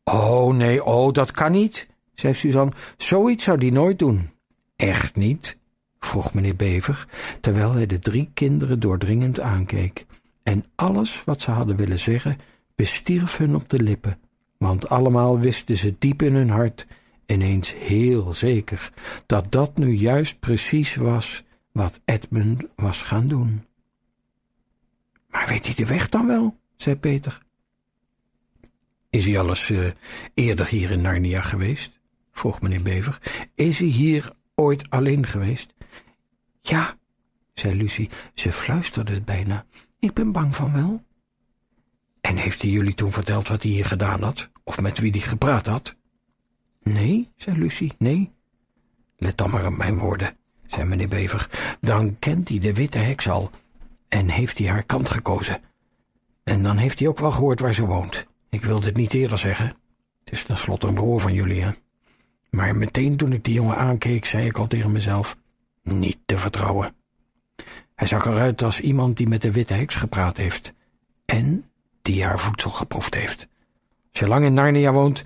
Oh, 0.04 0.54
nee, 0.54 0.84
oh, 0.84 1.12
dat 1.12 1.30
kan 1.30 1.52
niet, 1.52 1.88
zei 2.14 2.34
Suzanne. 2.34 2.72
Zoiets 2.96 3.44
zou 3.44 3.58
die 3.58 3.72
nooit 3.72 3.98
doen. 3.98 4.30
Echt 4.76 5.16
niet? 5.16 5.58
vroeg 5.98 6.34
meneer 6.34 6.56
Bever, 6.56 7.06
terwijl 7.40 7.72
hij 7.72 7.86
de 7.86 7.98
drie 7.98 8.30
kinderen 8.34 8.80
doordringend 8.80 9.40
aankeek. 9.40 10.06
En 10.42 10.64
alles 10.74 11.24
wat 11.24 11.40
ze 11.40 11.50
hadden 11.50 11.76
willen 11.76 11.98
zeggen, 11.98 12.38
bestierf 12.74 13.36
hun 13.36 13.54
op 13.54 13.68
de 13.68 13.82
lippen 13.82 14.18
want 14.60 14.88
allemaal 14.88 15.38
wisten 15.38 15.76
ze 15.76 15.94
diep 15.98 16.22
in 16.22 16.34
hun 16.34 16.50
hart 16.50 16.86
ineens 17.26 17.74
heel 17.74 18.34
zeker 18.34 18.92
dat 19.26 19.52
dat 19.52 19.76
nu 19.76 19.94
juist 19.94 20.40
precies 20.40 20.94
was 20.94 21.42
wat 21.72 22.00
Edmund 22.04 22.62
was 22.76 23.02
gaan 23.02 23.26
doen. 23.26 23.66
Maar 25.28 25.46
weet 25.48 25.66
hij 25.66 25.74
de 25.74 25.86
weg 25.86 26.08
dan 26.08 26.26
wel? 26.26 26.58
zei 26.76 26.96
Peter. 26.96 27.42
Is 29.10 29.26
hij 29.26 29.38
alles 29.38 29.70
uh, 29.70 29.90
eerder 30.34 30.66
hier 30.66 30.90
in 30.90 31.00
Narnia 31.00 31.40
geweest? 31.40 32.00
vroeg 32.32 32.60
meneer 32.60 32.82
Bever. 32.82 33.18
Is 33.54 33.78
hij 33.78 33.88
hier 33.88 34.32
ooit 34.54 34.90
alleen 34.90 35.26
geweest? 35.26 35.74
Ja, 36.60 36.94
zei 37.54 37.74
Lucie. 37.74 38.10
Ze 38.34 38.52
fluisterde 38.52 39.20
bijna. 39.20 39.64
Ik 39.98 40.12
ben 40.12 40.32
bang 40.32 40.56
van 40.56 40.72
wel. 40.72 41.04
En 42.20 42.36
heeft 42.36 42.62
hij 42.62 42.70
jullie 42.70 42.94
toen 42.94 43.12
verteld 43.12 43.48
wat 43.48 43.62
hij 43.62 43.72
hier 43.72 43.84
gedaan 43.84 44.22
had? 44.22 44.50
Of 44.64 44.80
met 44.80 44.98
wie 44.98 45.10
hij 45.10 45.20
gepraat 45.20 45.66
had? 45.66 45.96
Nee, 46.82 47.32
zei 47.36 47.58
Lucie, 47.58 47.92
nee. 47.98 48.32
Let 49.16 49.36
dan 49.36 49.50
maar 49.50 49.66
op 49.66 49.76
mijn 49.76 49.98
woorden, 49.98 50.36
zei 50.66 50.84
meneer 50.84 51.08
Bever. 51.08 51.48
Dan 51.80 52.18
kent 52.18 52.48
hij 52.48 52.58
de 52.58 52.74
witte 52.74 52.98
heks 52.98 53.28
al 53.28 53.50
en 54.08 54.28
heeft 54.28 54.58
hij 54.58 54.68
haar 54.68 54.82
kant 54.82 55.10
gekozen. 55.10 55.60
En 56.44 56.62
dan 56.62 56.76
heeft 56.76 56.98
hij 56.98 57.08
ook 57.08 57.18
wel 57.18 57.32
gehoord 57.32 57.60
waar 57.60 57.74
ze 57.74 57.86
woont. 57.86 58.26
Ik 58.48 58.64
wilde 58.64 58.86
het 58.86 58.96
niet 58.96 59.14
eerder 59.14 59.38
zeggen. 59.38 59.66
Het 60.24 60.32
is 60.32 60.42
tenslotte 60.42 60.86
een 60.86 60.94
broer 60.94 61.20
van 61.20 61.32
jullie, 61.34 61.62
hè? 61.62 61.70
Maar 62.50 62.76
meteen 62.76 63.16
toen 63.16 63.32
ik 63.32 63.44
die 63.44 63.54
jongen 63.54 63.76
aankeek, 63.76 64.24
zei 64.24 64.46
ik 64.46 64.58
al 64.58 64.66
tegen 64.66 64.92
mezelf: 64.92 65.36
niet 65.82 66.18
te 66.26 66.38
vertrouwen. 66.38 66.94
Hij 67.94 68.06
zag 68.06 68.26
eruit 68.26 68.62
als 68.62 68.80
iemand 68.80 69.16
die 69.16 69.28
met 69.28 69.42
de 69.42 69.52
witte 69.52 69.74
heks 69.74 69.94
gepraat 69.94 70.36
heeft. 70.36 70.74
En 71.24 71.69
die 72.02 72.24
haar 72.24 72.40
voedsel 72.40 72.70
geproefd 72.70 73.14
heeft. 73.14 73.48
Als 74.10 74.20
je 74.20 74.28
lang 74.28 74.44
in 74.44 74.54
Narnia 74.54 74.92
woont, 74.92 75.22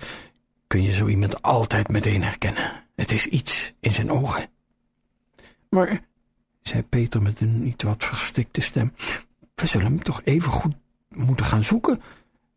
kun 0.67 0.83
je 0.83 0.91
zo 0.91 1.07
iemand 1.07 1.41
altijd 1.41 1.87
meteen 1.87 2.23
herkennen. 2.23 2.83
Het 2.95 3.11
is 3.11 3.27
iets 3.27 3.73
in 3.79 3.93
zijn 3.93 4.11
ogen. 4.11 4.49
Maar, 5.69 5.99
zei 6.61 6.83
Peter 6.83 7.21
met 7.21 7.41
een 7.41 7.63
niet 7.63 7.83
wat 7.83 8.03
verstikte 8.03 8.61
stem, 8.61 8.93
we 9.55 9.65
zullen 9.65 9.87
hem 9.87 10.03
toch 10.03 10.21
even 10.23 10.51
goed 10.51 10.75
moeten 11.09 11.45
gaan 11.45 11.63
zoeken. 11.63 12.01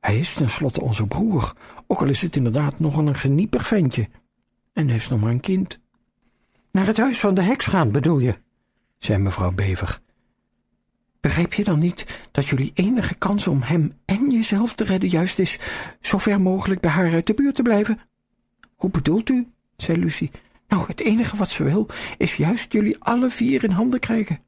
Hij 0.01 0.19
is 0.19 0.35
tenslotte 0.35 0.81
onze 0.81 1.07
broer, 1.07 1.53
ook 1.87 2.01
al 2.01 2.09
is 2.09 2.23
het 2.23 2.37
inderdaad 2.37 2.79
nogal 2.79 3.07
een 3.07 3.15
geniepig 3.15 3.67
ventje. 3.67 4.09
En 4.73 4.87
hij 4.87 4.97
is 4.97 5.09
nog 5.09 5.21
maar 5.21 5.31
een 5.31 5.41
kind. 5.41 5.79
Naar 6.73 6.87
het 6.87 6.97
huis 6.97 7.21
van 7.21 7.35
de 7.35 7.43
heks 7.43 7.67
gaan, 7.67 7.91
bedoel 7.91 8.19
je? 8.19 8.37
zei 8.99 9.19
mevrouw 9.19 9.53
Bever. 9.53 10.01
Begrijp 11.21 11.55
je 11.55 11.65
dan 11.65 11.79
niet 11.79 12.29
dat 12.31 12.49
jullie 12.49 12.71
enige 12.75 13.15
kans 13.15 13.47
om 13.47 13.63
hem 13.63 13.93
en 14.05 14.31
jezelf 14.31 14.75
te 14.75 14.85
redden 14.85 15.09
juist 15.09 15.39
is 15.39 15.59
zo 16.01 16.19
ver 16.19 16.41
mogelijk 16.41 16.81
bij 16.81 16.91
haar 16.91 17.13
uit 17.13 17.27
de 17.27 17.35
buurt 17.35 17.55
te 17.55 17.63
blijven? 17.63 18.01
Hoe 18.77 18.91
bedoelt 18.91 19.29
u? 19.29 19.47
zei 19.77 19.99
Lucie. 19.99 20.31
Nou, 20.69 20.87
het 20.87 21.01
enige 21.01 21.37
wat 21.37 21.51
ze 21.51 21.65
wil 21.65 21.87
is 22.19 22.37
juist 22.37 22.73
jullie 22.73 22.97
alle 22.99 23.31
vier 23.31 23.65
in 23.65 23.71
handen 23.71 24.01
krijgen. 24.01 24.41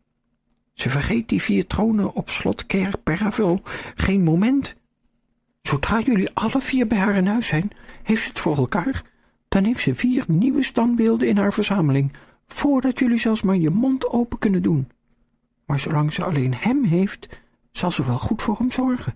Ze 0.75 0.91
vergeet 0.91 1.29
die 1.29 1.43
vier 1.43 1.67
tronen 1.67 2.15
op 2.15 2.31
slot 2.31 2.67
Kerk 2.67 3.03
Perraville 3.03 3.63
geen 3.95 4.23
moment. 4.23 4.75
Zodra 5.63 6.01
jullie 6.01 6.31
alle 6.35 6.61
vier 6.61 6.87
bij 6.87 6.99
haar 6.99 7.17
in 7.17 7.27
huis 7.27 7.47
zijn, 7.47 7.71
heeft 8.03 8.23
ze 8.23 8.29
het 8.29 8.39
voor 8.39 8.57
elkaar. 8.57 9.03
Dan 9.49 9.65
heeft 9.65 9.81
ze 9.81 9.95
vier 9.95 10.25
nieuwe 10.29 10.63
standbeelden 10.63 11.29
in 11.29 11.37
haar 11.37 11.53
verzameling, 11.53 12.13
voordat 12.47 12.99
jullie 12.99 13.19
zelfs 13.19 13.43
maar 13.43 13.57
je 13.57 13.71
mond 13.71 14.09
open 14.09 14.39
kunnen 14.39 14.63
doen. 14.63 14.89
Maar 15.71 15.79
zolang 15.81 16.13
ze 16.13 16.25
alleen 16.25 16.55
hem 16.55 16.85
heeft, 16.85 17.29
zal 17.73 17.91
ze 17.91 18.05
wel 18.05 18.19
goed 18.19 18.43
voor 18.43 18.59
hem 18.59 18.71
zorgen. 18.71 19.15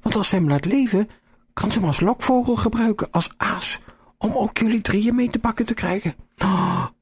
Want 0.00 0.14
als 0.14 0.28
ze 0.28 0.34
hem 0.34 0.48
laat 0.48 0.64
leven, 0.64 1.08
kan 1.52 1.72
ze 1.72 1.78
hem 1.78 1.86
als 1.86 2.00
lokvogel 2.00 2.56
gebruiken, 2.56 3.10
als 3.10 3.34
aas, 3.36 3.80
om 4.18 4.32
ook 4.32 4.58
jullie 4.58 4.80
drieën 4.80 5.14
mee 5.14 5.30
te 5.30 5.38
pakken 5.38 5.64
te 5.64 5.74
krijgen. 5.74 6.14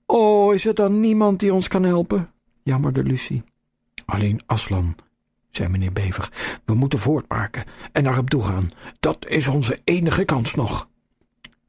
Oh, 0.07 0.55
is 0.55 0.67
er 0.67 0.75
dan 0.75 1.01
niemand 1.01 1.41
die 1.41 1.55
ons 1.55 1.69
kan 1.69 1.83
helpen? 1.83 2.31
jammerde 2.63 3.03
Lucie. 3.03 3.43
Alleen 4.05 4.43
Aslan, 4.47 4.97
zei 5.51 5.69
meneer 5.69 5.93
Bever. 5.93 6.33
We 6.65 6.75
moeten 6.75 6.99
voortmaken 6.99 7.65
en 7.93 8.03
naar 8.03 8.15
hem 8.15 8.29
toe 8.29 8.43
gaan. 8.43 8.71
Dat 9.01 9.27
is 9.29 9.49
onze 9.49 9.81
enige 9.85 10.25
kans 10.25 10.55
nog. 10.55 10.89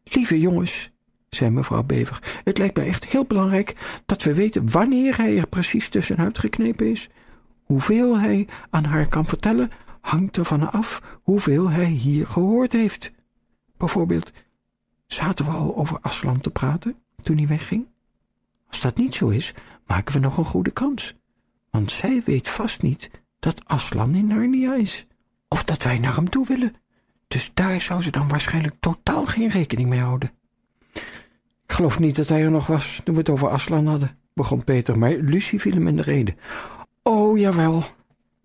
Lieve 0.03 0.39
jongens, 0.39 0.91
zei 1.29 1.49
mevrouw 1.49 1.83
Bever, 1.83 2.39
het 2.43 2.57
lijkt 2.57 2.75
mij 2.75 2.87
echt 2.87 3.05
heel 3.05 3.25
belangrijk 3.25 3.75
dat 4.05 4.23
we 4.23 4.33
weten 4.33 4.71
wanneer 4.71 5.17
hij 5.17 5.37
er 5.37 5.47
precies 5.47 5.89
tussenuit 5.89 6.39
geknepen 6.39 6.91
is. 6.91 7.09
Hoeveel 7.65 8.19
hij 8.19 8.47
aan 8.69 8.83
haar 8.83 9.07
kan 9.07 9.25
vertellen, 9.25 9.71
hangt 10.01 10.37
ervan 10.37 10.71
af 10.71 11.01
hoeveel 11.23 11.69
hij 11.69 11.85
hier 11.85 12.27
gehoord 12.27 12.71
heeft. 12.71 13.11
Bijvoorbeeld, 13.77 14.31
zaten 15.07 15.45
we 15.45 15.51
al 15.51 15.75
over 15.75 15.99
Aslan 16.01 16.39
te 16.39 16.51
praten 16.51 16.95
toen 17.23 17.37
hij 17.37 17.47
wegging? 17.47 17.87
Als 18.67 18.81
dat 18.81 18.97
niet 18.97 19.15
zo 19.15 19.27
is, 19.27 19.53
maken 19.85 20.13
we 20.13 20.19
nog 20.19 20.37
een 20.37 20.45
goede 20.45 20.71
kans. 20.71 21.15
Want 21.69 21.91
zij 21.91 22.21
weet 22.25 22.49
vast 22.49 22.81
niet 22.81 23.11
dat 23.39 23.65
Aslan 23.65 24.15
in 24.15 24.27
Narnia 24.27 24.75
is, 24.75 25.07
of 25.47 25.63
dat 25.63 25.83
wij 25.83 25.99
naar 25.99 26.15
hem 26.15 26.29
toe 26.29 26.47
willen. 26.47 26.73
Dus 27.27 27.51
daar 27.53 27.81
zou 27.81 28.01
ze 28.01 28.11
dan 28.11 28.27
waarschijnlijk 28.27 28.75
totaal 28.79 29.25
geen 29.25 29.49
rekening 29.49 29.89
mee 29.89 29.99
houden. 29.99 30.31
Ik 31.63 31.71
geloof 31.71 31.99
niet 31.99 32.15
dat 32.15 32.29
hij 32.29 32.43
er 32.43 32.51
nog 32.51 32.67
was 32.67 33.01
toen 33.03 33.13
we 33.13 33.19
het 33.19 33.29
over 33.29 33.49
Aslan 33.49 33.87
hadden, 33.87 34.17
begon 34.33 34.63
Peter, 34.63 34.97
maar 34.97 35.11
Lucie 35.11 35.59
viel 35.59 35.73
hem 35.73 35.87
in 35.87 35.95
de 35.95 36.01
reden. 36.01 36.37
Oh, 37.07 37.37
jawel, 37.37 37.83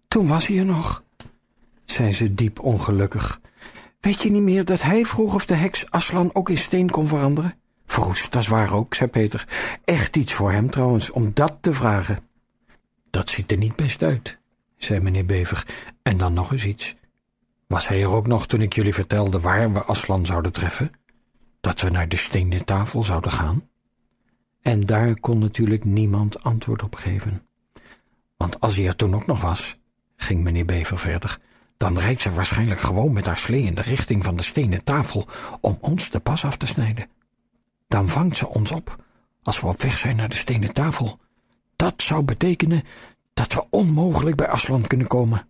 toen 0.08 0.26
was 0.26 0.46
hij 0.46 0.58
er 0.58 0.64
nog, 0.64 1.04
zei 1.84 2.12
ze 2.12 2.34
diep 2.34 2.58
ongelukkig. 2.58 3.40
Weet 4.00 4.22
je 4.22 4.30
niet 4.30 4.42
meer 4.42 4.64
dat 4.64 4.82
hij 4.82 5.04
vroeg 5.04 5.34
of 5.34 5.46
de 5.46 5.54
heks 5.54 5.90
Aslan 5.90 6.34
ook 6.34 6.50
in 6.50 6.58
steen 6.58 6.90
kon 6.90 7.08
veranderen? 7.08 7.54
Verroest, 7.86 8.32
dat 8.32 8.42
is 8.42 8.48
waar 8.48 8.72
ook, 8.72 8.94
zei 8.94 9.10
Peter. 9.10 9.48
Echt 9.84 10.16
iets 10.16 10.32
voor 10.32 10.52
hem 10.52 10.70
trouwens, 10.70 11.10
om 11.10 11.30
dat 11.34 11.58
te 11.60 11.72
vragen. 11.72 12.18
Dat 13.10 13.30
ziet 13.30 13.50
er 13.52 13.58
niet 13.58 13.76
best 13.76 14.02
uit, 14.02 14.38
zei 14.76 15.00
meneer 15.00 15.26
Bever. 15.26 15.66
En 16.02 16.16
dan 16.16 16.32
nog 16.32 16.52
eens 16.52 16.64
iets. 16.64 16.96
Was 17.66 17.88
hij 17.88 18.02
er 18.02 18.14
ook 18.14 18.26
nog 18.26 18.46
toen 18.46 18.62
ik 18.62 18.72
jullie 18.72 18.94
vertelde 18.94 19.40
waar 19.40 19.72
we 19.72 19.84
Aslan 19.84 20.26
zouden 20.26 20.52
treffen? 20.52 20.90
Dat 21.60 21.80
we 21.80 21.90
naar 21.90 22.08
de 22.08 22.16
stenen 22.16 22.64
tafel 22.64 23.02
zouden 23.02 23.32
gaan? 23.32 23.68
En 24.62 24.80
daar 24.80 25.20
kon 25.20 25.38
natuurlijk 25.38 25.84
niemand 25.84 26.42
antwoord 26.42 26.82
op 26.82 26.94
geven. 26.94 27.48
Want 28.40 28.60
als 28.60 28.76
hij 28.76 28.86
er 28.86 28.96
toen 28.96 29.14
ook 29.14 29.26
nog 29.26 29.40
was, 29.40 29.78
ging 30.16 30.42
meneer 30.42 30.64
Bever 30.64 30.98
verder, 30.98 31.38
dan 31.76 31.98
rijdt 31.98 32.20
ze 32.20 32.32
waarschijnlijk 32.32 32.80
gewoon 32.80 33.12
met 33.12 33.26
haar 33.26 33.38
slee 33.38 33.62
in 33.62 33.74
de 33.74 33.80
richting 33.80 34.24
van 34.24 34.36
de 34.36 34.42
stenen 34.42 34.84
tafel 34.84 35.28
om 35.60 35.78
ons 35.80 36.10
de 36.10 36.20
pas 36.20 36.44
af 36.44 36.56
te 36.56 36.66
snijden. 36.66 37.08
Dan 37.88 38.08
vangt 38.08 38.36
ze 38.36 38.48
ons 38.48 38.70
op 38.70 39.04
als 39.42 39.60
we 39.60 39.66
op 39.66 39.82
weg 39.82 39.98
zijn 39.98 40.16
naar 40.16 40.28
de 40.28 40.36
stenen 40.36 40.72
tafel. 40.72 41.18
Dat 41.76 42.02
zou 42.02 42.22
betekenen 42.22 42.82
dat 43.34 43.54
we 43.54 43.66
onmogelijk 43.70 44.36
bij 44.36 44.48
Aslan 44.48 44.86
kunnen 44.86 45.06
komen. 45.06 45.48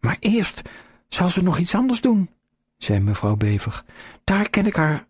Maar 0.00 0.16
eerst 0.20 0.62
zal 1.08 1.28
ze 1.28 1.42
nog 1.42 1.58
iets 1.58 1.74
anders 1.74 2.00
doen, 2.00 2.30
zei 2.78 3.00
mevrouw 3.00 3.36
Bever. 3.36 3.84
Daar 4.24 4.50
ken 4.50 4.66
ik 4.66 4.76
haar 4.76 5.06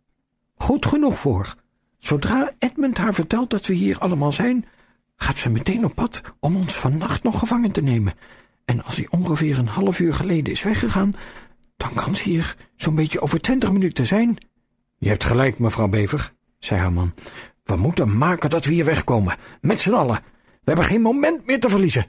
goed 0.57 0.87
genoeg 0.87 1.19
voor. 1.19 1.55
Zodra 1.99 2.53
Edmund 2.59 2.99
haar 2.99 3.15
vertelt 3.15 3.51
dat 3.51 3.67
we 3.67 3.75
hier 3.75 3.99
allemaal 3.99 4.33
zijn, 4.33 4.65
gaat 5.17 5.39
ze 5.39 5.51
meteen 5.51 5.85
op 5.85 5.95
pad 5.95 6.21
om 6.41 6.57
ons 6.57 6.75
vannacht 6.75 7.23
nog 7.23 7.39
gevangen 7.39 7.73
te 7.73 7.83
nemen. 7.83 8.15
En 8.65 8.85
als 8.85 8.97
hij 8.97 9.07
ongeveer 9.11 9.59
een 9.59 9.69
half 9.69 9.99
uur 9.99 10.15
geleden 10.15 10.53
is 10.53 10.63
weggegaan, 10.63 11.13
dan 11.77 11.93
kan 11.95 12.17
ze 12.17 12.29
hier 12.29 12.57
zo'n 12.77 12.95
beetje 12.95 13.21
over 13.21 13.41
twintig 13.41 13.73
minuten 13.73 14.07
zijn. 14.07 14.39
Je 14.99 15.09
hebt 15.09 15.25
gelijk, 15.25 15.59
mevrouw 15.59 15.89
Bever, 15.89 16.33
zei 16.59 16.81
haar 16.81 16.93
man. 16.93 17.15
We 17.65 17.77
moeten 17.77 18.19
maken 18.19 18.51
dat 18.51 18.65
we 18.65 18.73
hier 18.73 18.85
wegkomen, 18.85 19.37
met 19.61 19.81
z'n 19.81 19.93
allen. 19.93 20.21
We 20.43 20.71
hebben 20.71 20.85
geen 20.85 21.01
moment 21.01 21.47
meer 21.47 21.61
te 21.61 21.69
verliezen. 21.69 22.07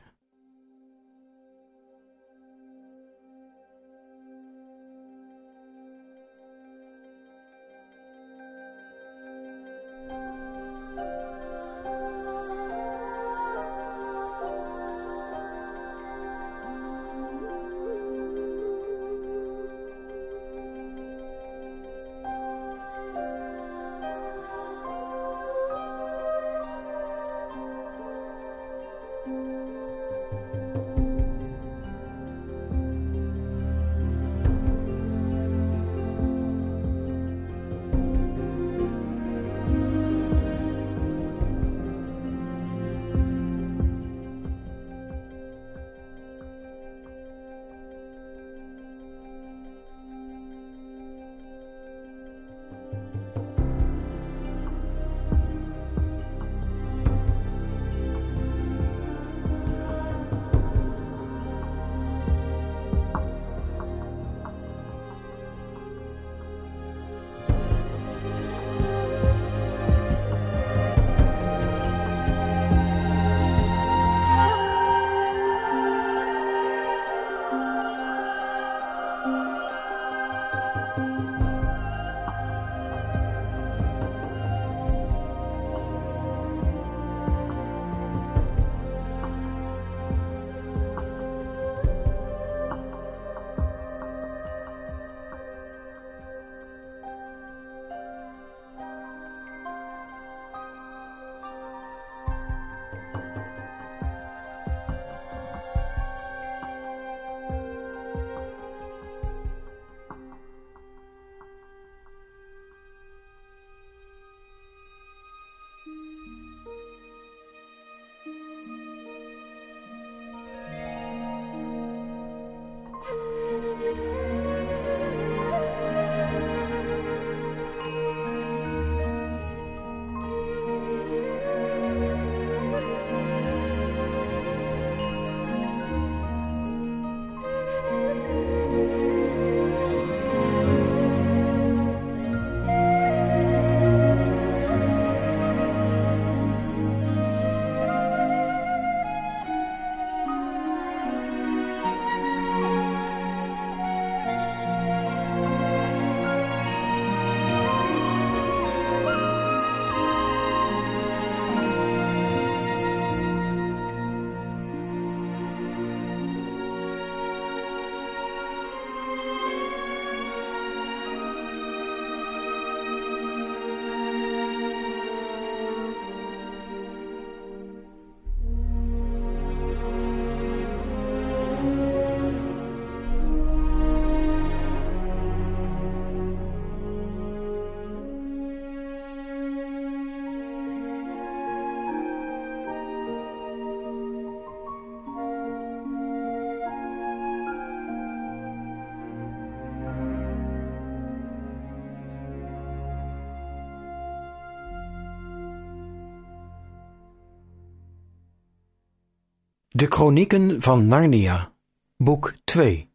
De 209.76 209.86
Chronieken 209.86 210.62
van 210.62 210.88
Narnia, 210.88 211.52
boek 211.98 212.34
2 212.44 212.90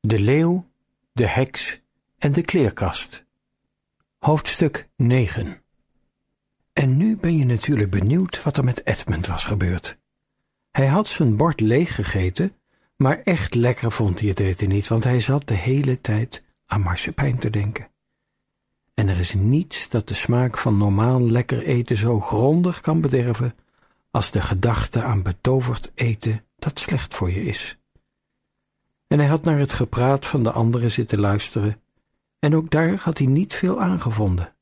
De 0.00 0.20
leeuw, 0.20 0.70
de 1.12 1.26
heks 1.28 1.80
en 2.18 2.32
de 2.32 2.42
kleerkast. 2.42 3.24
Hoofdstuk 4.18 4.88
9 4.96 5.62
En 6.72 6.96
nu 6.96 7.16
ben 7.16 7.36
je 7.36 7.44
natuurlijk 7.44 7.90
benieuwd 7.90 8.42
wat 8.42 8.56
er 8.56 8.64
met 8.64 8.86
Edmund 8.86 9.26
was 9.26 9.44
gebeurd. 9.44 9.98
Hij 10.70 10.86
had 10.86 11.08
zijn 11.08 11.36
bord 11.36 11.60
leeg 11.60 11.94
gegeten, 11.94 12.52
maar 12.96 13.20
echt 13.22 13.54
lekker 13.54 13.92
vond 13.92 14.20
hij 14.20 14.28
het 14.28 14.40
eten 14.40 14.68
niet, 14.68 14.88
want 14.88 15.04
hij 15.04 15.20
zat 15.20 15.48
de 15.48 15.54
hele 15.54 16.00
tijd 16.00 16.44
aan 16.66 16.80
marsepein 16.80 17.38
te 17.38 17.50
denken. 17.50 17.90
En 18.94 19.08
er 19.08 19.18
is 19.18 19.34
niets 19.34 19.88
dat 19.88 20.08
de 20.08 20.14
smaak 20.14 20.58
van 20.58 20.76
normaal 20.76 21.22
lekker 21.22 21.62
eten 21.62 21.96
zo 21.96 22.20
grondig 22.20 22.80
kan 22.80 23.00
bederven 23.00 23.54
als 24.10 24.30
de 24.30 24.40
gedachte 24.40 25.02
aan 25.02 25.22
betoverd 25.22 25.92
eten 25.94 26.44
dat 26.56 26.78
slecht 26.78 27.14
voor 27.14 27.30
je 27.30 27.44
is. 27.44 27.78
En 29.06 29.18
hij 29.18 29.28
had 29.28 29.44
naar 29.44 29.58
het 29.58 29.72
gepraat 29.72 30.26
van 30.26 30.42
de 30.42 30.50
anderen 30.50 30.90
zitten 30.90 31.20
luisteren, 31.20 31.80
en 32.38 32.54
ook 32.54 32.70
daar 32.70 32.94
had 32.94 33.18
hij 33.18 33.26
niet 33.26 33.54
veel 33.54 33.80
aangevonden, 33.80 34.54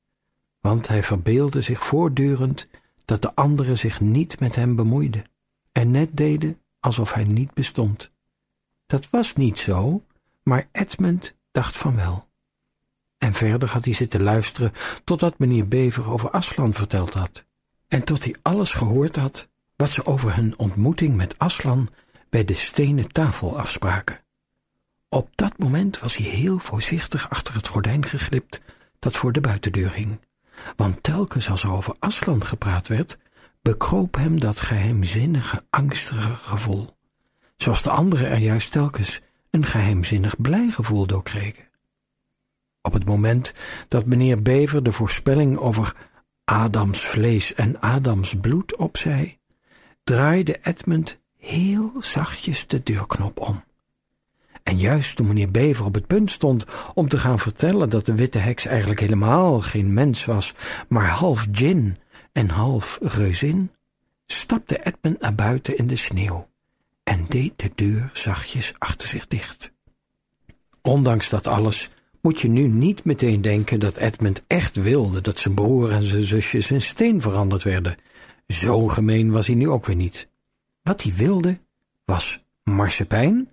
want 0.61 0.89
hij 0.89 1.03
verbeelde 1.03 1.61
zich 1.61 1.85
voortdurend 1.85 2.69
dat 3.05 3.23
de 3.23 3.35
anderen 3.35 3.79
zich 3.79 4.01
niet 4.01 4.41
met 4.41 4.55
hem 4.55 4.77
bemoeiden 4.77 5.25
en 5.73 5.91
net 5.91 6.17
deden 6.17 6.61
alsof 6.81 7.13
hij 7.13 7.25
niet 7.25 7.55
bestond. 7.55 8.13
Dat 8.87 9.11
was 9.11 9.35
niet 9.35 9.59
zo, 9.59 10.05
maar 10.43 10.69
Edmund 10.73 11.37
dacht 11.51 11.77
van 11.77 11.97
wel. 11.97 12.29
En 13.19 13.35
verder 13.35 13.69
had 13.69 13.85
hij 13.85 13.95
zitten 13.95 14.23
luisteren 14.23 14.73
totdat 15.05 15.39
meneer 15.39 15.69
Bever 15.69 16.11
over 16.11 16.31
Aslan 16.31 16.73
verteld 16.73 17.13
had 17.13 17.46
en 17.89 18.05
tot 18.05 18.25
hij 18.25 18.35
alles 18.43 18.73
gehoord 18.73 19.17
had 19.17 19.49
wat 19.77 19.91
ze 19.91 20.07
over 20.07 20.37
hun 20.37 20.59
ontmoeting 20.59 21.17
met 21.17 21.39
Aslan 21.39 21.89
bij 22.31 22.45
de 22.45 22.57
stenen 22.57 23.09
tafel 23.09 23.59
afspraken. 23.59 24.21
Op 25.09 25.31
dat 25.35 25.59
moment 25.59 25.99
was 25.99 26.17
hij 26.17 26.27
heel 26.27 26.59
voorzichtig 26.59 27.31
achter 27.31 27.55
het 27.55 27.69
gordijn 27.69 28.07
geglipt 28.07 28.61
dat 28.99 29.17
voor 29.17 29.33
de 29.33 29.41
buitendeur 29.41 29.95
hing, 29.95 30.21
want 30.77 31.03
telkens 31.03 31.51
als 31.51 31.63
er 31.63 31.71
over 31.71 31.97
Aslan 31.99 32.45
gepraat 32.45 32.89
werd, 32.89 33.19
bekroop 33.63 34.15
hem 34.15 34.41
dat 34.41 34.61
geheimzinnige, 34.61 35.65
angstige 35.71 36.35
gevoel, 36.35 36.97
zoals 37.57 37.83
de 37.83 37.91
anderen 37.91 38.29
er 38.29 38.39
juist 38.39 38.73
telkens 38.73 39.21
een 39.51 39.67
geheimzinnig 39.67 40.41
blij 40.41 40.69
gevoel 40.69 41.07
door 41.07 41.23
kregen. 41.23 41.69
Op 42.83 42.93
het 42.93 43.05
moment 43.05 43.53
dat 43.89 44.07
meneer 44.07 44.43
Bever 44.43 44.83
de 44.83 44.93
voorspelling 44.93 45.57
over 45.57 45.95
Adams 46.49 47.05
vlees 47.05 47.55
en 47.55 47.81
Adams 47.81 48.35
bloed 48.41 48.77
opzij, 48.77 49.39
draaide 50.05 50.59
Edmund 50.63 51.19
heel 51.37 51.93
zachtjes 52.01 52.67
de 52.67 52.83
deurknop 52.83 53.41
om. 53.41 53.65
En 54.63 54.79
juist 54.79 55.17
toen 55.17 55.27
meneer 55.27 55.51
Bever 55.51 55.85
op 55.85 55.95
het 55.95 56.07
punt 56.07 56.31
stond 56.31 56.65
om 56.95 57.09
te 57.09 57.19
gaan 57.19 57.39
vertellen 57.39 57.91
dat 57.91 58.07
de 58.07 58.15
witte 58.15 58.39
heks 58.39 58.67
eigenlijk 58.67 59.01
helemaal 59.01 59.61
geen 59.61 59.93
mens 59.93 60.25
was, 60.25 60.55
maar 60.89 61.09
half 61.09 61.47
djinn 61.51 61.99
en 62.33 62.49
half 62.49 62.99
reuzin, 63.03 63.71
stapte 64.27 64.85
Edmund 64.85 65.21
naar 65.21 65.35
buiten 65.35 65.77
in 65.77 65.87
de 65.87 65.97
sneeuw 65.97 66.49
en 67.03 67.27
deed 67.29 67.59
de 67.59 67.71
deur 67.75 68.11
zachtjes 68.13 68.75
achter 68.79 69.09
zich 69.09 69.27
dicht. 69.27 69.73
Ondanks 70.83 71.29
dat 71.29 71.47
alles 71.47 71.91
moet 72.27 72.41
je 72.41 72.49
nu 72.49 72.69
niet 72.69 73.05
meteen 73.05 73.43
denken 73.43 73.81
dat 73.81 73.97
Edmund 73.97 74.43
echt 74.47 74.77
wilde 74.77 75.21
dat 75.21 75.39
zijn 75.39 75.55
broer 75.55 75.91
en 75.91 76.03
zijn 76.03 76.23
zusjes 76.23 76.71
in 76.71 76.83
steen 76.83 77.21
veranderd 77.21 77.63
werden. 77.63 77.97
Zo 78.47 78.89
gemeen 78.89 79.31
was 79.31 79.47
hij 79.47 79.57
nu 79.57 79.69
ook 79.69 79.87
weer 79.87 79.97
niet. 79.97 80.29
Wat 80.83 81.03
hij 81.03 81.13
wilde 81.15 81.59
was 82.05 82.45
marsepein 82.63 83.53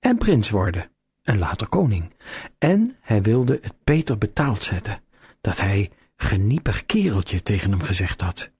en 0.00 0.18
prins 0.18 0.50
worden 0.50 0.90
en 1.22 1.38
later 1.38 1.68
koning. 1.68 2.12
En 2.58 2.96
hij 3.00 3.22
wilde 3.22 3.58
het 3.62 3.74
Peter 3.84 4.18
betaald 4.18 4.62
zetten, 4.62 5.00
dat 5.40 5.60
hij 5.60 5.90
geniepig 6.16 6.86
kereltje 6.86 7.42
tegen 7.42 7.70
hem 7.70 7.82
gezegd 7.82 8.20
had. 8.20 8.50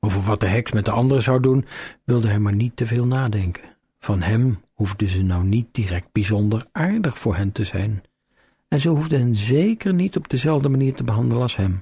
Over 0.00 0.22
wat 0.22 0.40
de 0.40 0.46
heks 0.46 0.72
met 0.72 0.84
de 0.84 0.90
anderen 0.90 1.22
zou 1.22 1.40
doen, 1.40 1.66
wilde 2.04 2.28
hij 2.28 2.38
maar 2.38 2.54
niet 2.54 2.76
te 2.76 2.86
veel 2.86 3.06
nadenken. 3.06 3.76
Van 3.98 4.22
hem 4.22 4.60
hoefde 4.72 5.08
ze 5.08 5.22
nou 5.22 5.44
niet 5.44 5.66
direct 5.74 6.12
bijzonder 6.12 6.66
aardig 6.72 7.18
voor 7.18 7.36
hen 7.36 7.52
te 7.52 7.64
zijn 7.64 8.02
en 8.72 8.80
ze 8.80 8.88
hoefde 8.88 9.16
hen 9.16 9.36
zeker 9.36 9.94
niet 9.94 10.16
op 10.16 10.28
dezelfde 10.28 10.68
manier 10.68 10.94
te 10.94 11.04
behandelen 11.04 11.42
als 11.42 11.56
hem. 11.56 11.80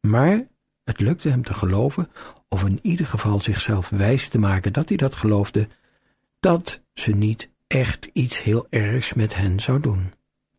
Maar 0.00 0.46
het 0.84 1.00
lukte 1.00 1.28
hem 1.28 1.44
te 1.44 1.54
geloven, 1.54 2.08
of 2.48 2.64
in 2.64 2.78
ieder 2.82 3.06
geval 3.06 3.38
zichzelf 3.40 3.88
wijs 3.88 4.28
te 4.28 4.38
maken 4.38 4.72
dat 4.72 4.88
hij 4.88 4.98
dat 4.98 5.14
geloofde, 5.14 5.68
dat 6.40 6.82
ze 6.94 7.12
niet 7.12 7.52
echt 7.66 8.10
iets 8.12 8.42
heel 8.42 8.66
ergs 8.70 9.14
met 9.14 9.36
hen 9.36 9.60
zou 9.60 9.80
doen. 9.80 10.12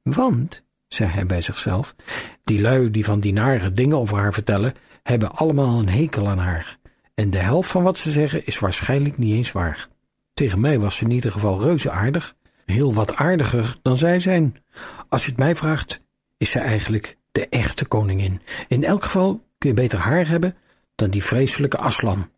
Want, 0.04 0.64
zei 0.88 1.10
hij 1.10 1.26
bij 1.26 1.42
zichzelf, 1.42 1.96
die 2.44 2.62
lui 2.62 2.92
die 2.92 3.06
van 3.06 3.20
die 3.20 3.34
nare 3.34 3.72
dingen 3.72 3.98
over 3.98 4.18
haar 4.18 4.34
vertellen, 4.34 4.74
hebben 5.04 5.36
allemaal 5.36 5.80
een 5.80 5.90
hekel 5.90 6.28
aan 6.28 6.40
haar. 6.40 6.78
En 7.14 7.30
de 7.30 7.38
helft 7.38 7.70
van 7.70 7.84
wat 7.84 7.98
ze 7.98 8.12
zeggen 8.12 8.46
is 8.46 8.60
waarschijnlijk 8.60 9.18
niet 9.18 9.34
eens 9.34 9.52
waar. 9.52 9.88
Tegen 10.34 10.60
mij 10.60 10.80
was 10.80 10.98
ze 10.98 11.04
in 11.04 11.12
ieder 11.12 11.32
geval 11.32 11.62
reuze 11.62 11.92
aardig, 11.92 12.36
heel 12.72 12.94
wat 12.94 13.16
aardiger 13.16 13.78
dan 13.82 13.98
zij 13.98 14.20
zijn. 14.20 14.64
Als 15.10 15.24
je 15.24 15.30
het 15.30 15.40
mij 15.40 15.56
vraagt, 15.56 16.02
is 16.38 16.52
zij 16.52 16.62
eigenlijk 16.62 17.18
de 17.32 17.50
echte 17.50 17.88
koningin. 17.88 18.42
In 18.68 18.84
elk 18.84 19.04
geval 19.04 19.46
kun 19.58 19.70
je 19.70 19.76
beter 19.76 20.00
haar 20.00 20.28
hebben 20.28 20.56
dan 20.96 21.10
die 21.10 21.24
vreselijke 21.24 21.78
Aslan. 21.78 22.30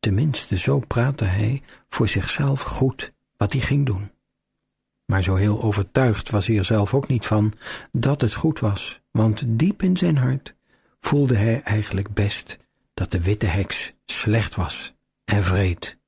Tenminste, 0.00 0.58
zo 0.58 0.78
praatte 0.78 1.24
hij 1.24 1.62
voor 1.88 2.08
zichzelf 2.08 2.62
goed 2.62 3.12
wat 3.36 3.52
hij 3.52 3.60
ging 3.60 3.86
doen. 3.86 4.10
Maar 5.04 5.22
zo 5.22 5.34
heel 5.34 5.62
overtuigd 5.62 6.30
was 6.30 6.46
hij 6.46 6.56
er 6.56 6.64
zelf 6.64 6.94
ook 6.94 7.08
niet 7.08 7.26
van 7.26 7.52
dat 7.90 8.20
het 8.20 8.34
goed 8.34 8.60
was, 8.60 9.00
want 9.10 9.44
diep 9.46 9.82
in 9.82 9.96
zijn 9.96 10.16
hart 10.16 10.54
voelde 11.00 11.36
hij 11.36 11.62
eigenlijk 11.62 12.14
best 12.14 12.58
dat 12.94 13.10
de 13.10 13.20
witte 13.20 13.46
heks 13.46 13.92
slecht 14.04 14.54
was 14.54 14.94
en 15.24 15.44
vreed. 15.44 15.98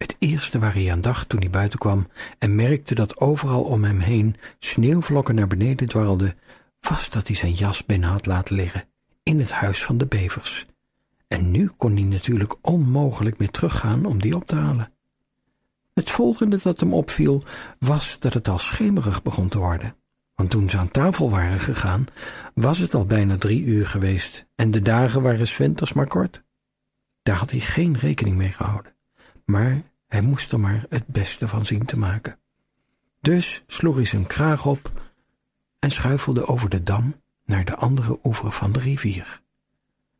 Het 0.00 0.16
eerste 0.18 0.58
waar 0.58 0.74
hij 0.74 0.92
aan 0.92 1.00
dacht 1.00 1.28
toen 1.28 1.40
hij 1.40 1.50
buiten 1.50 1.78
kwam 1.78 2.08
en 2.38 2.54
merkte 2.54 2.94
dat 2.94 3.18
overal 3.18 3.62
om 3.62 3.84
hem 3.84 3.98
heen 3.98 4.36
sneeuwvlokken 4.58 5.34
naar 5.34 5.46
beneden 5.46 5.88
dwarrelden, 5.88 6.38
was 6.80 7.10
dat 7.10 7.26
hij 7.26 7.36
zijn 7.36 7.52
jas 7.52 7.86
binnen 7.86 8.08
had 8.08 8.26
laten 8.26 8.54
liggen 8.54 8.84
in 9.22 9.38
het 9.38 9.50
huis 9.50 9.84
van 9.84 9.98
de 9.98 10.06
bevers. 10.06 10.66
En 11.28 11.50
nu 11.50 11.70
kon 11.76 11.92
hij 11.92 12.02
natuurlijk 12.02 12.56
onmogelijk 12.60 13.38
meer 13.38 13.50
teruggaan 13.50 14.04
om 14.04 14.20
die 14.20 14.36
op 14.36 14.46
te 14.46 14.56
halen. 14.56 14.92
Het 15.94 16.10
volgende 16.10 16.58
dat 16.62 16.80
hem 16.80 16.94
opviel 16.94 17.42
was 17.78 18.18
dat 18.18 18.34
het 18.34 18.48
al 18.48 18.58
schemerig 18.58 19.22
begon 19.22 19.48
te 19.48 19.58
worden. 19.58 19.96
Want 20.34 20.50
toen 20.50 20.70
ze 20.70 20.78
aan 20.78 20.90
tafel 20.90 21.30
waren 21.30 21.60
gegaan, 21.60 22.04
was 22.54 22.78
het 22.78 22.94
al 22.94 23.06
bijna 23.06 23.36
drie 23.36 23.64
uur 23.64 23.86
geweest 23.86 24.46
en 24.54 24.70
de 24.70 24.82
dagen 24.82 25.22
waren 25.22 25.56
winters 25.58 25.92
maar 25.92 26.06
kort. 26.06 26.42
Daar 27.22 27.36
had 27.36 27.50
hij 27.50 27.60
geen 27.60 27.96
rekening 27.96 28.36
mee 28.36 28.52
gehouden. 28.52 28.94
Maar 29.44 29.82
hij 30.10 30.20
moest 30.20 30.52
er 30.52 30.60
maar 30.60 30.84
het 30.88 31.06
beste 31.06 31.48
van 31.48 31.66
zien 31.66 31.84
te 31.84 31.98
maken. 31.98 32.38
Dus 33.20 33.62
sloeg 33.66 33.94
hij 33.94 34.04
zijn 34.04 34.26
kraag 34.26 34.66
op 34.66 35.10
en 35.78 35.90
schuifelde 35.90 36.46
over 36.46 36.68
de 36.68 36.82
dam 36.82 37.14
naar 37.44 37.64
de 37.64 37.76
andere 37.76 38.18
oever 38.24 38.52
van 38.52 38.72
de 38.72 38.78
rivier. 38.78 39.40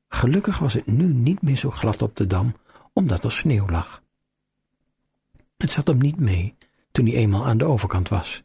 Gelukkig 0.08 0.58
was 0.58 0.74
het 0.74 0.86
nu 0.86 1.04
niet 1.04 1.42
meer 1.42 1.56
zo 1.56 1.70
glad 1.70 2.02
op 2.02 2.16
de 2.16 2.26
dam, 2.26 2.54
omdat 2.92 3.24
er 3.24 3.32
sneeuw 3.32 3.68
lag. 3.68 4.02
Het 5.56 5.70
zat 5.70 5.86
hem 5.86 5.98
niet 5.98 6.20
mee 6.20 6.54
toen 6.92 7.06
hij 7.06 7.14
eenmaal 7.14 7.46
aan 7.46 7.58
de 7.58 7.64
overkant 7.64 8.08
was. 8.08 8.42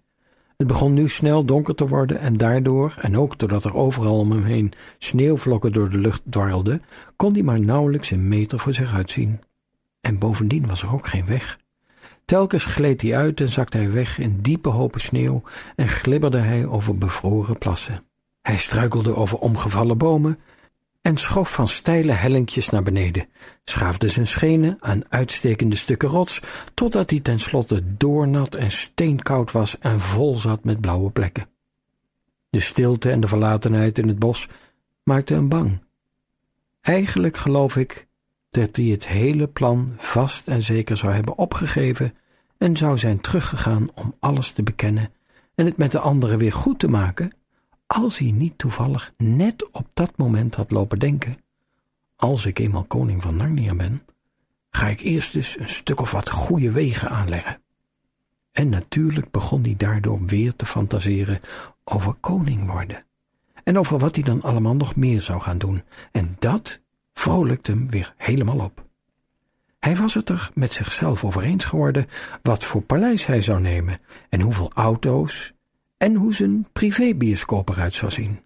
Het 0.58 0.68
begon 0.68 0.94
nu 0.94 1.10
snel 1.10 1.46
donker 1.46 1.76
te 1.76 1.88
worden 1.88 2.20
en 2.20 2.34
daardoor, 2.34 2.96
en 3.02 3.18
ook 3.18 3.38
doordat 3.38 3.66
er 3.66 3.76
overal 3.76 4.20
om 4.20 4.32
hem 4.32 4.44
heen 4.44 4.74
sneeuwvlokken 4.98 5.72
door 5.72 5.90
de 5.90 5.98
lucht 5.98 6.22
dwarrelden, 6.30 6.84
kon 7.16 7.34
hij 7.34 7.44
maar 7.44 7.60
nauwelijks 7.60 8.12
een 8.12 8.28
meter 8.28 8.60
voor 8.60 8.74
zich 8.74 8.94
uitzien. 8.94 9.40
En 10.06 10.18
bovendien 10.18 10.68
was 10.68 10.84
er 10.84 10.94
ook 10.94 11.08
geen 11.08 11.26
weg. 11.26 11.60
Telkens 12.26 12.65
gleed 12.65 13.02
hij 13.02 13.15
uit 13.15 13.41
en 13.41 13.50
zakte 13.50 13.78
hij 13.78 13.91
weg 13.91 14.20
in 14.20 14.41
diepe 14.41 14.70
hopen 14.70 15.02
sneeuw 15.02 15.44
en 15.76 15.88
glibberde 15.88 16.38
hij 16.38 16.65
over 16.65 16.98
bevroren 16.98 17.58
plassen. 17.58 18.04
Hij 18.41 18.58
struikelde 18.58 19.15
over 19.15 19.38
omgevallen 19.38 19.98
bomen 19.98 20.39
en 21.02 21.18
schoof 21.18 21.54
van 21.54 21.68
steile 21.68 22.12
hellinkjes 22.12 22.70
naar 22.70 22.84
beneden, 22.84 23.28
schaafde 23.63 24.10
zijn 24.10 24.28
schenen 24.28 24.78
aan 24.80 25.02
uitstekende 25.10 25.76
stukken 25.76 26.10
rots, 26.10 26.41
totdat 26.74 27.10
hij 27.10 27.20
tenslotte 27.20 27.96
doornat 27.98 28.56
en 28.56 28.72
steenkoud 28.72 29.52
was 29.52 29.80
en 29.80 30.00
vol 30.00 30.38
zat 30.38 30.63
met 30.63 30.82
blauwe 30.82 31.12
plekken. 31.12 31.50
De 32.50 32.60
stilte 32.60 33.12
en 33.12 33.20
de 33.20 33.28
verlatenheid 33.28 33.98
in 33.98 34.08
het 34.08 34.20
bos 34.20 34.48
maakten 35.04 35.36
hem 35.36 35.50
bang. 35.50 35.84
Eigenlijk 36.82 37.38
geloof 37.38 37.76
ik 37.76 38.08
dat 38.56 38.76
hij 38.76 38.86
het 38.86 39.08
hele 39.08 39.48
plan 39.48 39.94
vast 39.98 40.48
en 40.48 40.62
zeker 40.62 40.98
zou 40.98 41.13
hebben 41.13 41.38
opgegeven 41.38 42.13
en 42.58 42.78
zou 42.78 42.98
zijn 42.98 43.22
teruggegaan 43.22 43.89
om 43.94 44.15
alles 44.20 44.52
te 44.52 44.63
bekennen 44.63 45.10
en 45.56 45.65
het 45.65 45.78
met 45.78 45.91
de 45.91 46.00
anderen 46.00 46.38
weer 46.38 46.54
goed 46.54 46.80
te 46.80 46.88
maken, 46.88 47.34
als 47.88 48.18
hij 48.18 48.32
niet 48.32 48.58
toevallig 48.58 49.13
net 49.18 49.72
op 49.72 49.88
dat 49.94 50.18
moment 50.18 50.56
had 50.56 50.72
lopen 50.72 51.00
denken: 51.00 51.38
als 52.15 52.46
ik 52.46 52.60
eenmaal 52.60 52.84
koning 52.84 53.22
van 53.22 53.36
Narnia 53.36 53.76
ben, 53.76 54.02
ga 54.70 54.88
ik 54.88 55.02
eerst 55.02 55.36
eens 55.36 55.60
een 55.60 55.70
stuk 55.70 56.02
of 56.02 56.12
wat 56.12 56.30
goede 56.30 56.72
wegen 56.72 57.10
aanleggen. 57.10 57.62
En 58.52 58.70
natuurlijk 58.70 59.32
begon 59.32 59.63
hij 59.63 59.76
daardoor 59.78 60.26
weer 60.26 60.56
te 60.56 60.65
fantaseren 60.65 61.39
over 61.84 62.13
koning 62.13 62.72
worden. 62.72 63.06
En 63.63 63.80
over 63.80 64.00
wat 64.00 64.15
hij 64.15 64.24
dan 64.24 64.41
allemaal 64.41 64.76
nog 64.76 64.96
meer 64.96 65.22
zou 65.22 65.41
gaan 65.41 65.58
doen. 65.58 65.84
En 66.12 66.36
dat 66.39 66.84
vrolijkte 67.15 67.71
hem 67.71 67.89
weer 67.89 68.13
helemaal 68.17 68.60
op. 68.60 68.86
Hij 69.80 69.95
was 69.95 70.13
het 70.13 70.30
er 70.30 70.51
met 70.54 70.73
zichzelf 70.73 71.23
over 71.23 71.43
eens 71.43 71.65
geworden 71.65 72.06
wat 72.41 72.63
voor 72.63 72.82
paleis 72.82 73.25
hij 73.25 73.41
zou 73.41 73.62
nemen 73.62 73.99
en 74.30 74.41
hoeveel 74.41 74.71
auto's 74.73 75.54
en 75.97 76.15
hoe 76.15 76.34
zijn 76.34 76.67
privébioscoop 76.73 77.69
eruit 77.69 77.95
zou 77.95 78.12
zien. 78.12 78.39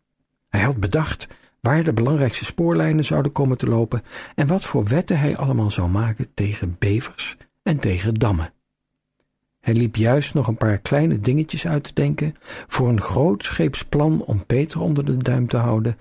Hij 0.49 0.61
had 0.61 0.79
bedacht 0.79 1.27
waar 1.61 1.83
de 1.83 1.93
belangrijkste 1.93 2.45
spoorlijnen 2.45 3.05
zouden 3.05 3.31
komen 3.31 3.57
te 3.57 3.67
lopen 3.67 4.01
en 4.35 4.47
wat 4.47 4.65
voor 4.65 4.87
wetten 4.87 5.19
hij 5.19 5.37
allemaal 5.37 5.71
zou 5.71 5.89
maken 5.89 6.33
tegen 6.33 6.75
bevers 6.79 7.37
en 7.63 7.79
tegen 7.79 8.13
dammen. 8.13 8.53
Hij 9.59 9.73
liep 9.73 9.95
juist 9.95 10.33
nog 10.33 10.47
een 10.47 10.57
paar 10.57 10.77
kleine 10.77 11.19
dingetjes 11.19 11.67
uit 11.67 11.83
te 11.83 11.93
denken 11.93 12.35
voor 12.67 12.89
een 12.89 13.01
grootscheeps 13.01 13.83
plan 13.83 14.23
om 14.23 14.45
Peter 14.45 14.81
onder 14.81 15.05
de 15.05 15.17
duim 15.17 15.47
te 15.47 15.57
houden, 15.57 15.97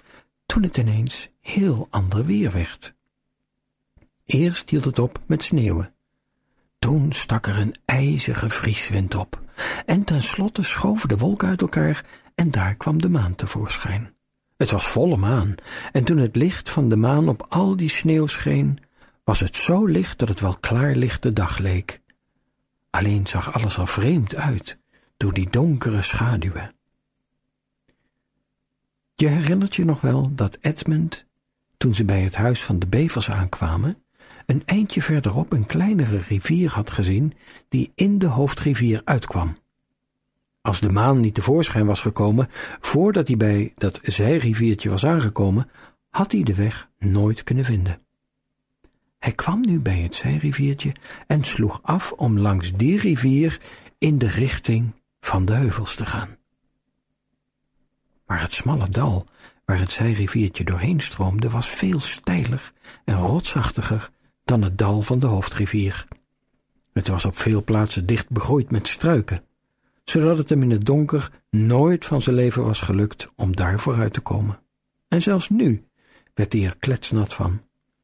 toen 0.46 0.62
het 0.62 0.76
ineens 0.76 1.30
heel 1.48 1.86
ander 1.90 2.24
weer 2.24 2.50
werd. 2.50 2.94
Eerst 4.24 4.70
hield 4.70 4.84
het 4.84 4.98
op 4.98 5.20
met 5.26 5.42
sneeuwen. 5.42 5.92
Toen 6.78 7.12
stak 7.12 7.46
er 7.46 7.58
een 7.58 7.76
ijzige 7.84 8.50
vrieswind 8.50 9.14
op, 9.14 9.42
en 9.86 10.04
tenslotte 10.04 10.62
schoven 10.62 11.08
de 11.08 11.16
wolken 11.16 11.48
uit 11.48 11.60
elkaar 11.60 12.04
en 12.34 12.50
daar 12.50 12.74
kwam 12.74 13.00
de 13.00 13.08
maan 13.08 13.34
tevoorschijn. 13.34 14.14
Het 14.56 14.70
was 14.70 14.86
volle 14.86 15.16
maan, 15.16 15.54
en 15.92 16.04
toen 16.04 16.16
het 16.16 16.36
licht 16.36 16.70
van 16.70 16.88
de 16.88 16.96
maan 16.96 17.28
op 17.28 17.46
al 17.48 17.76
die 17.76 17.88
sneeuw 17.88 18.26
scheen, 18.26 18.78
was 19.24 19.40
het 19.40 19.56
zo 19.56 19.86
licht 19.86 20.18
dat 20.18 20.28
het 20.28 20.40
wel 20.40 20.56
klaarlichte 20.56 21.32
dag 21.32 21.58
leek. 21.58 22.00
Alleen 22.90 23.26
zag 23.26 23.52
alles 23.52 23.76
er 23.76 23.88
vreemd 23.88 24.34
uit 24.34 24.78
door 25.16 25.32
die 25.32 25.50
donkere 25.50 26.02
schaduwen. 26.02 26.74
Je 29.14 29.28
herinnert 29.28 29.76
je 29.76 29.84
nog 29.84 30.00
wel 30.00 30.34
dat 30.34 30.58
Edmund, 30.60 31.27
toen 31.78 31.94
ze 31.94 32.04
bij 32.04 32.20
het 32.20 32.34
huis 32.34 32.62
van 32.64 32.78
de 32.78 32.86
bevers 32.86 33.30
aankwamen, 33.30 34.02
een 34.46 34.62
eindje 34.64 35.02
verderop 35.02 35.52
een 35.52 35.66
kleinere 35.66 36.18
rivier 36.18 36.70
had 36.70 36.90
gezien 36.90 37.32
die 37.68 37.92
in 37.94 38.18
de 38.18 38.26
hoofdrivier 38.26 39.00
uitkwam. 39.04 39.56
Als 40.60 40.80
de 40.80 40.92
maan 40.92 41.20
niet 41.20 41.34
tevoorschijn 41.34 41.86
was 41.86 42.00
gekomen 42.00 42.48
voordat 42.80 43.28
hij 43.28 43.36
bij 43.36 43.72
dat 43.76 44.00
zijriviertje 44.02 44.90
was 44.90 45.06
aangekomen, 45.06 45.70
had 46.10 46.32
hij 46.32 46.42
de 46.42 46.54
weg 46.54 46.88
nooit 46.98 47.42
kunnen 47.42 47.64
vinden. 47.64 48.00
Hij 49.18 49.32
kwam 49.32 49.60
nu 49.60 49.80
bij 49.80 49.98
het 49.98 50.14
zijriviertje 50.14 50.94
en 51.26 51.44
sloeg 51.44 51.80
af 51.82 52.12
om 52.12 52.38
langs 52.38 52.72
die 52.72 52.98
rivier 52.98 53.60
in 53.98 54.18
de 54.18 54.28
richting 54.28 54.94
van 55.20 55.44
de 55.44 55.52
heuvels 55.52 55.94
te 55.94 56.06
gaan. 56.06 56.36
Maar 58.26 58.40
het 58.40 58.54
smalle 58.54 58.88
dal 58.88 59.26
waar 59.68 59.78
het 59.78 59.92
zijriviertje 59.92 60.64
doorheen 60.64 61.00
stroomde 61.00 61.50
was 61.50 61.68
veel 61.68 62.00
steiler 62.00 62.72
en 63.04 63.16
rotsachtiger 63.16 64.10
dan 64.44 64.62
het 64.62 64.78
dal 64.78 65.02
van 65.02 65.18
de 65.18 65.26
hoofdrivier. 65.26 66.06
Het 66.92 67.08
was 67.08 67.24
op 67.24 67.38
veel 67.38 67.64
plaatsen 67.64 68.06
dicht 68.06 68.30
begroeid 68.30 68.70
met 68.70 68.88
struiken, 68.88 69.44
zodat 70.04 70.38
het 70.38 70.48
hem 70.48 70.62
in 70.62 70.70
het 70.70 70.84
donker 70.84 71.30
nooit 71.50 72.04
van 72.04 72.22
zijn 72.22 72.36
leven 72.36 72.64
was 72.64 72.80
gelukt 72.80 73.28
om 73.36 73.56
daar 73.56 73.80
vooruit 73.80 74.12
te 74.12 74.20
komen. 74.20 74.60
En 75.08 75.22
zelfs 75.22 75.48
nu 75.48 75.84
werd 76.34 76.52
hij 76.52 76.64
er 76.64 76.76
kletsnat 76.78 77.34
van 77.34 77.60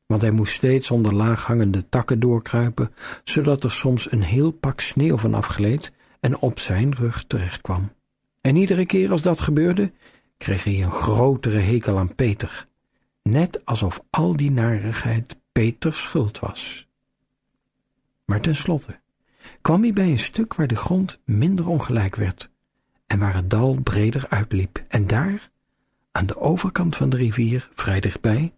want 0.06 0.22
hij 0.22 0.30
moest 0.30 0.54
steeds 0.54 0.90
onder 0.90 1.14
laaghangende 1.14 1.88
takken 1.88 2.20
doorkruipen, 2.20 2.94
zodat 3.24 3.64
er 3.64 3.70
soms 3.70 4.12
een 4.12 4.22
heel 4.22 4.50
pak 4.50 4.80
sneeuw 4.80 5.16
van 5.16 5.34
afgleed 5.34 5.92
en 6.20 6.38
op 6.38 6.58
zijn 6.58 6.94
rug 6.94 7.24
terechtkwam. 7.26 7.92
En 8.40 8.56
iedere 8.56 8.86
keer 8.86 9.10
als 9.10 9.22
dat 9.22 9.40
gebeurde, 9.40 9.92
kreeg 10.36 10.64
hij 10.64 10.82
een 10.82 10.90
grotere 10.90 11.58
hekel 11.58 11.98
aan 11.98 12.14
Peter, 12.14 12.68
net 13.22 13.64
alsof 13.64 14.04
al 14.10 14.36
die 14.36 14.50
narigheid 14.50 15.40
Peters 15.52 16.02
schuld 16.02 16.38
was. 16.38 16.88
Maar 18.24 18.40
tenslotte 18.40 19.00
kwam 19.60 19.82
hij 19.82 19.92
bij 19.92 20.10
een 20.10 20.18
stuk 20.18 20.54
waar 20.54 20.66
de 20.66 20.76
grond 20.76 21.20
minder 21.24 21.68
ongelijk 21.68 22.16
werd 22.16 22.50
en 23.06 23.18
waar 23.18 23.34
het 23.34 23.50
dal 23.50 23.74
breder 23.82 24.26
uitliep, 24.28 24.84
en 24.88 25.06
daar, 25.06 25.50
aan 26.12 26.26
de 26.26 26.36
overkant 26.36 26.96
van 26.96 27.08
de 27.08 27.16
rivier, 27.16 27.70
vrij 27.74 28.00
dichtbij, 28.00 28.54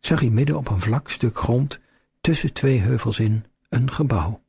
zag 0.00 0.20
hij 0.20 0.30
midden 0.30 0.56
op 0.56 0.68
een 0.68 0.80
vlak 0.80 1.10
stuk 1.10 1.38
grond, 1.38 1.80
tussen 2.20 2.52
twee 2.52 2.80
heuvels 2.80 3.18
in, 3.18 3.44
een 3.68 3.90
gebouw. 3.90 4.42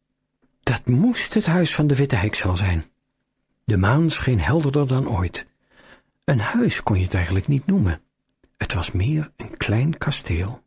Dat 0.63 0.85
moest 0.85 1.33
het 1.33 1.45
huis 1.45 1.75
van 1.75 1.87
de 1.87 1.95
witte 1.95 2.15
heks 2.15 2.43
wel 2.43 2.57
zijn. 2.57 2.83
De 3.63 3.77
maan 3.77 4.11
scheen 4.11 4.39
helderder 4.39 4.87
dan 4.87 5.09
ooit. 5.09 5.47
Een 6.27 6.39
huis 6.39 6.83
kon 6.83 6.97
je 6.97 7.03
het 7.03 7.13
eigenlijk 7.13 7.47
niet 7.47 7.65
noemen. 7.65 8.01
Het 8.57 8.73
was 8.73 8.91
meer 8.91 9.31
een 9.35 9.57
klein 9.57 9.97
kasteel. 9.97 10.63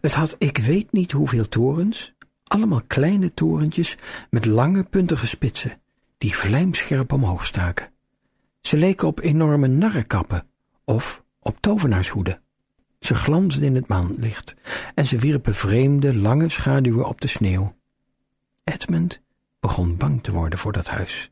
Het 0.00 0.14
had 0.14 0.36
ik 0.38 0.58
weet 0.58 0.92
niet 0.92 1.12
hoeveel 1.12 1.48
torens, 1.48 2.14
allemaal 2.44 2.82
kleine 2.86 3.34
torentjes 3.34 3.96
met 4.30 4.44
lange 4.44 4.84
puntige 4.84 5.26
spitsen, 5.26 5.80
die 6.18 6.36
vlijmscherp 6.36 7.12
omhoog 7.12 7.46
staken. 7.46 7.90
Ze 8.60 8.76
leken 8.76 9.08
op 9.08 9.20
enorme 9.20 9.66
narrenkappen 9.66 10.46
of 10.84 11.24
op 11.40 11.60
tovenaarshoeden. 11.60 12.42
Ze 13.00 13.14
glansden 13.14 13.64
in 13.64 13.74
het 13.74 13.88
maanlicht 13.88 14.56
en 14.94 15.06
ze 15.06 15.18
wierpen 15.18 15.54
vreemde, 15.54 16.14
lange 16.14 16.48
schaduwen 16.48 17.08
op 17.08 17.20
de 17.20 17.28
sneeuw. 17.28 17.76
Edmund 18.64 19.22
begon 19.60 19.96
bang 19.96 20.22
te 20.22 20.32
worden 20.32 20.58
voor 20.58 20.72
dat 20.72 20.86
huis. 20.86 21.30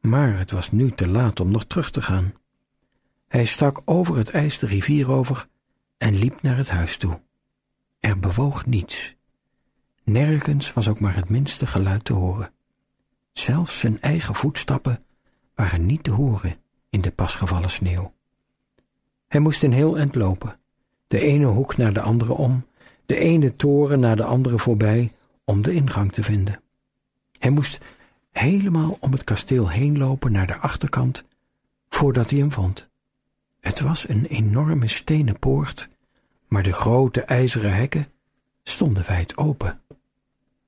Maar 0.00 0.38
het 0.38 0.50
was 0.50 0.70
nu 0.70 0.90
te 0.90 1.08
laat 1.08 1.40
om 1.40 1.50
nog 1.50 1.64
terug 1.64 1.90
te 1.90 2.02
gaan. 2.02 2.34
Hij 3.34 3.44
stak 3.44 3.82
over 3.84 4.16
het 4.16 4.30
ijs 4.30 4.58
de 4.58 4.66
rivier 4.66 5.10
over 5.10 5.48
en 5.98 6.14
liep 6.14 6.42
naar 6.42 6.56
het 6.56 6.70
huis 6.70 6.96
toe. 6.96 7.20
Er 8.00 8.18
bewoog 8.18 8.66
niets. 8.66 9.14
Nergens 10.04 10.72
was 10.72 10.88
ook 10.88 11.00
maar 11.00 11.14
het 11.14 11.28
minste 11.28 11.66
geluid 11.66 12.04
te 12.04 12.12
horen. 12.12 12.52
Zelfs 13.32 13.80
zijn 13.80 14.00
eigen 14.00 14.34
voetstappen 14.34 15.04
waren 15.54 15.86
niet 15.86 16.02
te 16.02 16.10
horen 16.10 16.56
in 16.90 17.00
de 17.00 17.10
pasgevallen 17.10 17.70
sneeuw. 17.70 18.14
Hij 19.26 19.40
moest 19.40 19.62
een 19.62 19.72
heel 19.72 19.98
eind 19.98 20.14
lopen 20.14 20.58
de 21.06 21.20
ene 21.20 21.46
hoek 21.46 21.76
naar 21.76 21.92
de 21.92 22.00
andere 22.00 22.32
om, 22.32 22.66
de 23.06 23.16
ene 23.16 23.54
toren 23.54 24.00
naar 24.00 24.16
de 24.16 24.24
andere 24.24 24.58
voorbij, 24.58 25.12
om 25.44 25.62
de 25.62 25.72
ingang 25.72 26.12
te 26.12 26.22
vinden. 26.22 26.60
Hij 27.38 27.50
moest 27.50 27.80
helemaal 28.30 28.96
om 29.00 29.12
het 29.12 29.24
kasteel 29.24 29.70
heen 29.70 29.98
lopen 29.98 30.32
naar 30.32 30.46
de 30.46 30.56
achterkant, 30.56 31.24
voordat 31.88 32.30
hij 32.30 32.38
hem 32.38 32.52
vond. 32.52 32.92
Het 33.64 33.80
was 33.80 34.08
een 34.08 34.26
enorme 34.26 34.88
stenen 34.88 35.38
poort, 35.38 35.90
maar 36.48 36.62
de 36.62 36.72
grote 36.72 37.22
ijzeren 37.22 37.74
hekken 37.74 38.06
stonden 38.62 39.04
wijd 39.06 39.36
open. 39.36 39.80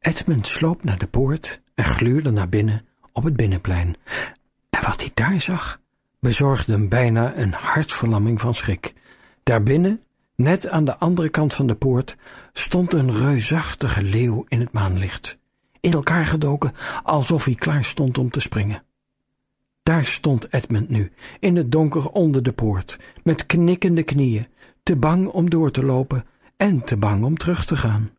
Edmund 0.00 0.46
sloop 0.46 0.84
naar 0.84 0.98
de 0.98 1.06
poort 1.06 1.62
en 1.74 1.84
gluurde 1.84 2.30
naar 2.30 2.48
binnen 2.48 2.86
op 3.12 3.24
het 3.24 3.36
binnenplein. 3.36 3.96
En 4.70 4.82
wat 4.82 5.00
hij 5.00 5.10
daar 5.14 5.40
zag, 5.40 5.80
bezorgde 6.20 6.72
hem 6.72 6.88
bijna 6.88 7.36
een 7.36 7.52
hartverlamming 7.52 8.40
van 8.40 8.54
schrik. 8.54 8.94
Daarbinnen 9.42 10.00
Net 10.36 10.68
aan 10.68 10.84
de 10.84 10.98
andere 10.98 11.28
kant 11.28 11.54
van 11.54 11.66
de 11.66 11.74
poort 11.74 12.16
stond 12.52 12.92
een 12.92 13.12
reusachtige 13.12 14.02
leeuw 14.02 14.44
in 14.48 14.60
het 14.60 14.72
maanlicht, 14.72 15.38
in 15.80 15.92
elkaar 15.92 16.26
gedoken 16.26 16.72
alsof 17.02 17.44
hij 17.44 17.54
klaar 17.54 17.84
stond 17.84 18.18
om 18.18 18.30
te 18.30 18.40
springen. 18.40 18.82
Daar 19.86 20.06
stond 20.06 20.52
Edmund 20.52 20.88
nu, 20.88 21.12
in 21.40 21.56
het 21.56 21.72
donker 21.72 22.08
onder 22.08 22.42
de 22.42 22.52
poort, 22.52 22.98
met 23.22 23.46
knikkende 23.46 24.02
knieën, 24.02 24.48
te 24.82 24.96
bang 24.96 25.26
om 25.26 25.50
door 25.50 25.70
te 25.70 25.84
lopen 25.84 26.24
en 26.56 26.84
te 26.84 26.96
bang 26.96 27.24
om 27.24 27.36
terug 27.36 27.64
te 27.64 27.76
gaan. 27.76 28.10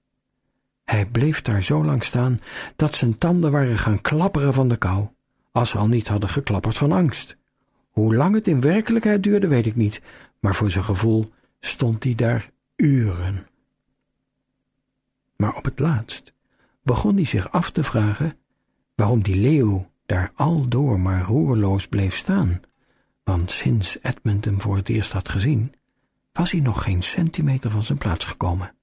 Hij 0.84 1.06
bleef 1.06 1.42
daar 1.42 1.64
zo 1.64 1.86
lang 1.86 2.04
staan 2.04 2.40
dat 2.76 2.96
zijn 2.96 3.18
tanden 3.18 3.52
waren 3.52 3.78
gaan 3.78 4.02
klapperen 4.02 4.54
van 4.54 4.68
de 4.68 4.78
kou, 4.78 5.08
als 5.52 5.70
ze 5.70 5.78
al 5.78 5.88
niet 5.88 6.08
hadden 6.08 6.30
geklapperd 6.30 6.78
van 6.78 6.92
angst. 6.92 7.38
Hoe 7.92 8.16
lang 8.16 8.36
het 8.36 8.48
in 8.48 8.62
werkelijkheid 8.62 9.24
duurde, 9.24 9.48
weet 9.48 9.66
ik 9.66 9.76
niet, 9.76 10.02
maar 10.40 10.56
voor 10.56 10.72
zijn 10.72 10.84
gevoel 10.84 11.32
stond 11.60 12.04
hij 12.04 12.16
daar 12.16 12.52
uren. 12.76 13.48
Maar 15.36 15.56
op 15.56 15.66
het 15.66 15.80
laatst 15.80 16.34
begon 16.84 17.16
hij 17.16 17.26
zich 17.26 17.52
af 17.52 17.72
te 17.72 17.84
vragen 17.84 18.38
waarom 18.96 19.24
die 19.24 19.36
leeuw 19.36 19.90
daar 20.08 20.32
aldoor 20.36 21.00
maar 21.00 21.22
roerloos 21.22 21.88
bleef 21.88 22.16
staan, 22.16 22.62
want 23.24 23.52
sinds 23.52 23.98
Edmund 24.02 24.46
hem 24.46 24.62
voor 24.62 24.76
het 24.76 24.90
eerst 24.90 25.12
had 25.12 25.30
gezien, 25.30 25.74
was 26.34 26.52
hij 26.52 26.62
nog 26.62 26.84
geen 26.84 27.04
centimeter 27.04 27.72
van 27.72 27.84
zijn 27.84 27.98
plaats 27.98 28.26
gekomen. 28.26 28.76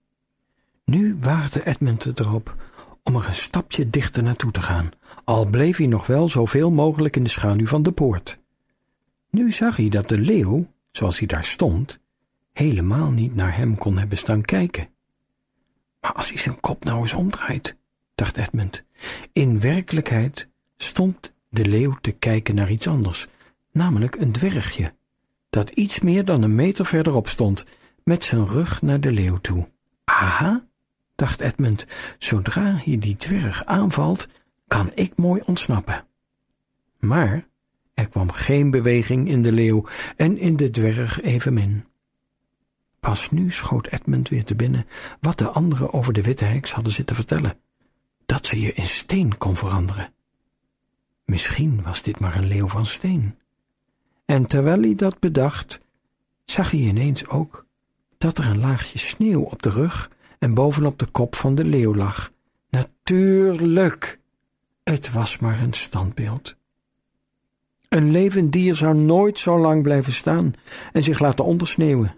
Nu 0.84 1.16
waagde 1.20 1.66
Edmund 1.66 2.04
het 2.04 2.20
erop 2.20 2.56
om 3.02 3.16
er 3.16 3.28
een 3.28 3.34
stapje 3.34 3.90
dichter 3.90 4.22
naartoe 4.22 4.52
te 4.52 4.60
gaan, 4.60 4.90
al 5.24 5.46
bleef 5.46 5.76
hij 5.76 5.86
nog 5.86 6.06
wel 6.06 6.28
zoveel 6.28 6.70
mogelijk 6.70 7.16
in 7.16 7.24
de 7.24 7.30
schaduw 7.30 7.66
van 7.66 7.82
de 7.82 7.92
poort. 7.92 8.38
Nu 9.30 9.52
zag 9.52 9.76
hij 9.76 9.88
dat 9.88 10.08
de 10.08 10.18
leeuw, 10.18 10.66
zoals 10.90 11.18
hij 11.18 11.26
daar 11.26 11.44
stond, 11.44 12.00
helemaal 12.52 13.10
niet 13.10 13.34
naar 13.34 13.56
hem 13.56 13.78
kon 13.78 13.98
hebben 13.98 14.18
staan 14.18 14.42
kijken. 14.42 14.88
Maar 16.00 16.12
als 16.12 16.28
hij 16.28 16.38
zijn 16.38 16.60
kop 16.60 16.84
nou 16.84 17.00
eens 17.00 17.14
omdraait, 17.14 17.76
dacht 18.14 18.36
Edmund. 18.36 18.84
In 19.32 19.60
werkelijkheid 19.60 20.48
stond 20.76 21.32
de 21.48 21.66
leeuw 21.66 21.96
te 22.00 22.12
kijken 22.12 22.54
naar 22.54 22.70
iets 22.70 22.88
anders, 22.88 23.26
namelijk 23.72 24.14
een 24.14 24.32
dwergje, 24.32 24.94
dat 25.50 25.70
iets 25.70 26.00
meer 26.00 26.24
dan 26.24 26.42
een 26.42 26.54
meter 26.54 26.86
verderop 26.86 27.28
stond, 27.28 27.64
met 28.04 28.24
zijn 28.24 28.46
rug 28.46 28.82
naar 28.82 29.00
de 29.00 29.12
leeuw 29.12 29.38
toe. 29.38 29.68
Aha, 30.04 30.66
dacht 31.14 31.40
Edmund, 31.40 31.86
zodra 32.18 32.80
hij 32.84 32.98
die 32.98 33.16
dwerg 33.16 33.64
aanvalt, 33.64 34.28
kan 34.66 34.90
ik 34.94 35.16
mooi 35.16 35.42
ontsnappen. 35.44 36.06
Maar 36.98 37.46
er 37.94 38.08
kwam 38.08 38.30
geen 38.30 38.70
beweging 38.70 39.28
in 39.28 39.42
de 39.42 39.52
leeuw 39.52 39.86
en 40.16 40.38
in 40.38 40.56
de 40.56 40.70
dwerg 40.70 41.22
evenmin. 41.22 41.84
Pas 43.00 43.30
nu 43.30 43.50
schoot 43.50 43.86
Edmund 43.86 44.28
weer 44.28 44.44
te 44.44 44.54
binnen 44.54 44.86
wat 45.20 45.38
de 45.38 45.48
anderen 45.48 45.92
over 45.92 46.12
de 46.12 46.22
witte 46.22 46.44
heks 46.44 46.72
hadden 46.72 46.92
zitten 46.92 47.16
vertellen, 47.16 47.58
dat 48.26 48.46
ze 48.46 48.60
je 48.60 48.72
in 48.72 48.86
steen 48.86 49.38
kon 49.38 49.56
veranderen. 49.56 50.12
Misschien 51.24 51.82
was 51.82 52.02
dit 52.02 52.18
maar 52.20 52.36
een 52.36 52.46
leeuw 52.46 52.68
van 52.68 52.86
steen. 52.86 53.38
En 54.24 54.46
terwijl 54.46 54.80
hij 54.80 54.94
dat 54.94 55.18
bedacht, 55.18 55.80
zag 56.44 56.70
hij 56.70 56.80
ineens 56.80 57.26
ook 57.26 57.66
dat 58.18 58.38
er 58.38 58.46
een 58.46 58.60
laagje 58.60 58.98
sneeuw 58.98 59.42
op 59.42 59.62
de 59.62 59.70
rug 59.70 60.10
en 60.38 60.54
bovenop 60.54 60.98
de 60.98 61.06
kop 61.06 61.34
van 61.34 61.54
de 61.54 61.64
leeuw 61.64 61.94
lag. 61.94 62.32
Natuurlijk! 62.70 64.20
Het 64.82 65.12
was 65.12 65.38
maar 65.38 65.60
een 65.60 65.72
standbeeld. 65.72 66.56
Een 67.88 68.10
levend 68.10 68.52
dier 68.52 68.74
zou 68.74 68.96
nooit 68.96 69.38
zo 69.38 69.58
lang 69.58 69.82
blijven 69.82 70.12
staan 70.12 70.52
en 70.92 71.02
zich 71.02 71.18
laten 71.18 71.44
ondersneeuwen. 71.44 72.14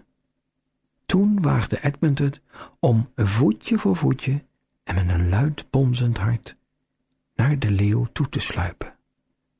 Toen 1.05 1.41
waagde 1.41 1.83
Edmund 1.83 2.19
het 2.19 2.41
om 2.79 3.11
voetje 3.15 3.79
voor 3.79 3.95
voetje 3.95 4.43
en 4.83 4.95
met 4.95 5.09
een 5.09 5.29
luid 5.29 5.69
bonzend 5.69 6.17
hart 6.17 6.57
naar 7.35 7.59
de 7.59 7.71
leeuw 7.71 8.07
toe 8.13 8.29
te 8.29 8.39
sluipen. 8.39 8.96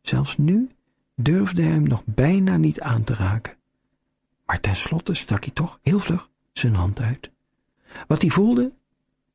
Zelfs 0.08 0.38
nu 0.38 0.70
durfde 1.16 1.62
hij 1.62 1.72
hem 1.72 1.88
nog 1.88 2.02
bijna 2.06 2.58
niet 2.58 2.82
aan 2.82 3.04
te 3.04 3.14
raken. 3.14 3.56
Maar 4.46 4.60
tenslotte 4.60 5.14
stak 5.14 5.44
hij 5.44 5.54
toch 5.54 5.80
heel 5.82 6.00
vlug 6.00 6.30
zijn 6.54 6.76
hand 6.76 7.00
uit. 7.00 7.32
Wat 8.08 8.22
hij 8.22 8.30
voelde 8.32 8.72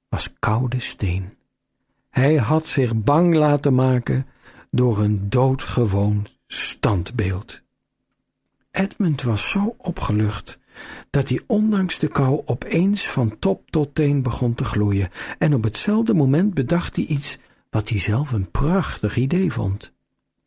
was 0.09 0.33
koude 0.39 0.81
steen. 0.81 1.33
Hij 2.11 2.37
had 2.37 2.67
zich 2.67 2.97
bang 2.97 3.35
laten 3.35 3.75
maken 3.75 4.27
door 4.71 4.99
een 4.99 5.29
doodgewoon 5.29 6.27
standbeeld. 6.47 7.63
Edmund 8.71 9.23
was 9.23 9.51
zo 9.51 9.75
opgelucht 9.79 10.59
dat 11.11 11.29
hij 11.29 11.43
ondanks 11.47 11.99
de 11.99 12.09
kou 12.09 12.43
opeens 12.45 13.09
van 13.09 13.39
top 13.39 13.71
tot 13.71 13.95
teen 13.95 14.23
begon 14.23 14.55
te 14.55 14.65
gloeien 14.65 15.11
en 15.39 15.55
op 15.55 15.63
hetzelfde 15.63 16.15
moment 16.15 16.55
bedacht 16.55 16.97
hij 16.97 17.05
iets 17.05 17.39
wat 17.71 17.89
hij 17.89 17.99
zelf 17.99 18.33
een 18.33 18.51
prachtig 18.51 19.17
idee 19.17 19.53
vond. 19.53 19.93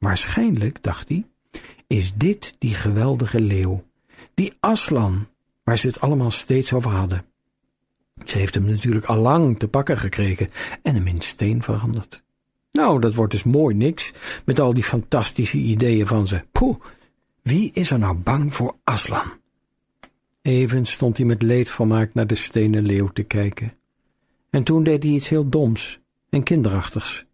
Waarschijnlijk, 0.05 0.83
dacht 0.83 1.09
hij, 1.09 1.25
is 1.87 2.13
dit 2.15 2.55
die 2.59 2.73
geweldige 2.73 3.41
leeuw, 3.41 3.83
die 4.33 4.53
Aslan, 4.59 5.27
waar 5.63 5.77
ze 5.77 5.87
het 5.87 6.01
allemaal 6.01 6.31
steeds 6.31 6.73
over 6.73 6.91
hadden. 6.91 7.25
Ze 8.25 8.37
heeft 8.37 8.53
hem 8.55 8.65
natuurlijk 8.65 9.05
al 9.05 9.17
lang 9.17 9.59
te 9.59 9.67
pakken 9.67 9.97
gekregen 9.97 10.49
en 10.81 10.95
hem 10.95 11.07
in 11.07 11.21
steen 11.21 11.63
veranderd. 11.63 12.23
Nou, 12.71 12.99
dat 12.99 13.15
wordt 13.15 13.31
dus 13.31 13.43
mooi 13.43 13.75
niks, 13.75 14.13
met 14.43 14.59
al 14.59 14.73
die 14.73 14.83
fantastische 14.83 15.57
ideeën 15.57 16.07
van 16.07 16.27
ze. 16.27 16.45
Poeh, 16.51 16.77
wie 17.41 17.71
is 17.73 17.91
er 17.91 17.99
nou 17.99 18.15
bang 18.15 18.53
voor 18.53 18.75
Aslan? 18.83 19.31
Even 20.41 20.85
stond 20.85 21.17
hij 21.17 21.25
met 21.25 21.41
leedvermaak 21.41 22.13
naar 22.13 22.27
de 22.27 22.35
stenen 22.35 22.85
leeuw 22.85 23.07
te 23.07 23.23
kijken. 23.23 23.73
En 24.49 24.63
toen 24.63 24.83
deed 24.83 25.03
hij 25.03 25.11
iets 25.11 25.29
heel 25.29 25.49
doms 25.49 25.99
en 26.29 26.43
kinderachtigs. 26.43 27.25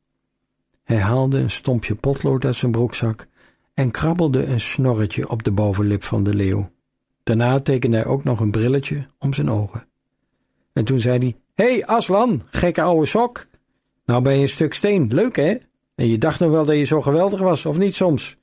Hij 0.84 1.00
haalde 1.00 1.38
een 1.38 1.50
stompje 1.50 1.96
potlood 1.96 2.46
uit 2.46 2.56
zijn 2.56 2.72
broekzak 2.72 3.28
en 3.74 3.92
krabbelde 3.92 4.46
een 4.46 4.60
snorretje 4.60 5.30
op 5.30 5.44
de 5.44 5.52
bovenlip 5.52 6.04
van 6.04 6.24
de 6.24 6.36
leeuw. 6.36 6.72
Daarna 7.24 7.60
tekende 7.60 7.98
hij 7.98 8.06
ook 8.06 8.24
nog 8.24 8.40
een 8.40 8.52
brilletje 8.52 9.08
om 9.20 9.34
zijn 9.34 9.50
ogen. 9.50 9.88
En 10.74 10.86
toen 10.86 11.00
zei 11.00 11.18
hij: 11.18 11.36
hey, 11.54 11.86
Aslan, 11.86 12.42
gekke 12.46 12.82
ouwe 12.82 13.06
sok. 13.06 13.48
Nou 14.06 14.22
ben 14.22 14.36
je 14.36 14.42
een 14.42 14.50
stuk 14.50 14.74
steen, 14.74 15.14
leuk 15.14 15.36
hè? 15.36 15.58
En 15.96 16.08
je 16.08 16.18
dacht 16.18 16.40
nog 16.40 16.52
wel 16.52 16.66
dat 16.66 16.76
je 16.76 16.84
zo 16.84 17.02
geweldig 17.02 17.40
was, 17.40 17.66
of 17.66 17.78
niet 17.78 17.96
soms? 17.96 18.38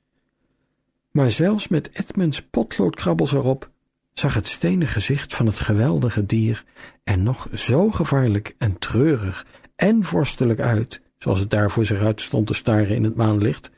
Maar 1.11 1.31
zelfs 1.31 1.67
met 1.67 1.89
Edmunds 1.93 2.41
potloodkrabbels 2.41 3.33
erop 3.33 3.69
zag 4.13 4.33
het 4.33 4.47
stenen 4.47 4.87
gezicht 4.87 5.35
van 5.35 5.45
het 5.45 5.59
geweldige 5.59 6.25
dier 6.25 6.63
er 7.03 7.17
nog 7.17 7.47
zo 7.53 7.89
gevaarlijk 7.89 8.55
en 8.57 8.77
treurig 8.77 9.45
en 9.75 10.03
vorstelijk 10.03 10.59
uit, 10.59 11.01
zoals 11.19 11.39
het 11.39 11.49
daar 11.49 11.71
voor 11.71 11.85
zich 11.85 12.01
uit 12.01 12.21
stond 12.21 12.47
te 12.47 12.53
staren 12.53 12.95
in 12.95 13.03
het 13.03 13.15
maanlicht, 13.15 13.71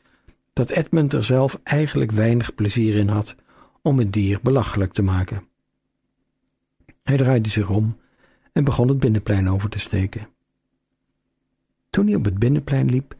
dat 0.53 0.69
Edmund 0.69 1.13
er 1.13 1.23
zelf 1.23 1.59
eigenlijk 1.63 2.11
weinig 2.11 2.55
plezier 2.55 2.95
in 2.95 3.07
had 3.07 3.35
om 3.81 3.99
het 3.99 4.13
dier 4.13 4.39
belachelijk 4.41 4.93
te 4.93 5.01
maken. 5.01 5.47
Hij 7.03 7.17
draaide 7.17 7.49
zich 7.49 7.69
om 7.69 7.97
en 8.53 8.63
begon 8.63 8.87
het 8.87 8.99
binnenplein 8.99 9.49
over 9.49 9.69
te 9.69 9.79
steken. 9.79 10.27
Toen 11.89 12.05
hij 12.05 12.15
op 12.15 12.25
het 12.25 12.39
binnenplein 12.39 12.89
liep, 12.89 13.15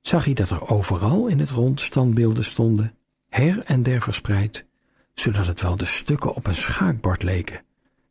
zag 0.00 0.24
hij 0.24 0.34
dat 0.34 0.50
er 0.50 0.68
overal 0.68 1.26
in 1.26 1.38
het 1.38 1.50
rond 1.50 1.80
standbeelden 1.80 2.44
stonden, 2.44 2.94
her 3.28 3.58
en 3.64 3.82
der 3.82 4.02
verspreid, 4.02 4.66
zodat 5.14 5.46
het 5.46 5.60
wel 5.60 5.76
de 5.76 5.84
stukken 5.84 6.34
op 6.34 6.46
een 6.46 6.56
schaakbord 6.56 7.22
leken, 7.22 7.62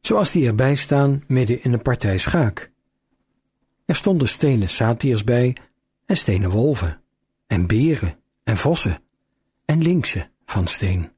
zoals 0.02 0.32
die 0.32 0.48
erbij 0.48 0.76
staan 0.76 1.24
midden 1.28 1.64
in 1.64 1.74
een 1.74 1.82
partij 1.82 2.18
schaak. 2.18 2.72
Er 3.86 3.96
stonden 3.96 4.28
stenen 4.28 4.70
satiers 4.70 5.24
bij 5.24 5.58
en 6.06 6.18
stenen 6.18 6.50
wolven, 6.50 7.02
en 7.48 7.68
beren 7.68 8.18
en 8.44 8.58
vossen, 8.58 9.02
en 9.66 9.82
linkse 9.82 10.30
van 10.46 10.68
steen. 10.68 11.12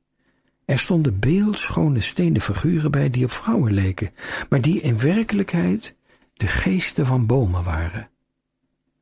Er 0.65 0.79
stonden 0.79 1.19
beeldschone 1.19 2.01
stenen 2.01 2.41
figuren 2.41 2.91
bij 2.91 3.09
die 3.09 3.23
op 3.23 3.31
vrouwen 3.31 3.73
leken, 3.73 4.11
maar 4.49 4.61
die 4.61 4.81
in 4.81 4.99
werkelijkheid 4.99 5.95
de 6.33 6.47
geesten 6.47 7.05
van 7.05 7.25
bomen 7.25 7.63
waren. 7.63 8.09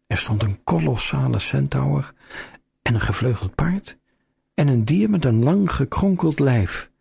Er 0.07 0.17
stond 0.17 0.43
een 0.43 0.63
kolossale 0.63 1.39
centaur 1.39 2.13
en 2.81 2.93
een 2.93 3.01
gevleugeld 3.01 3.55
paard 3.55 3.97
en 4.53 4.67
een 4.67 4.85
dier 4.85 5.09
met 5.09 5.25
een 5.25 5.43
lang 5.43 5.71
gekronkeld 5.71 6.39
lijf, 6.39 6.91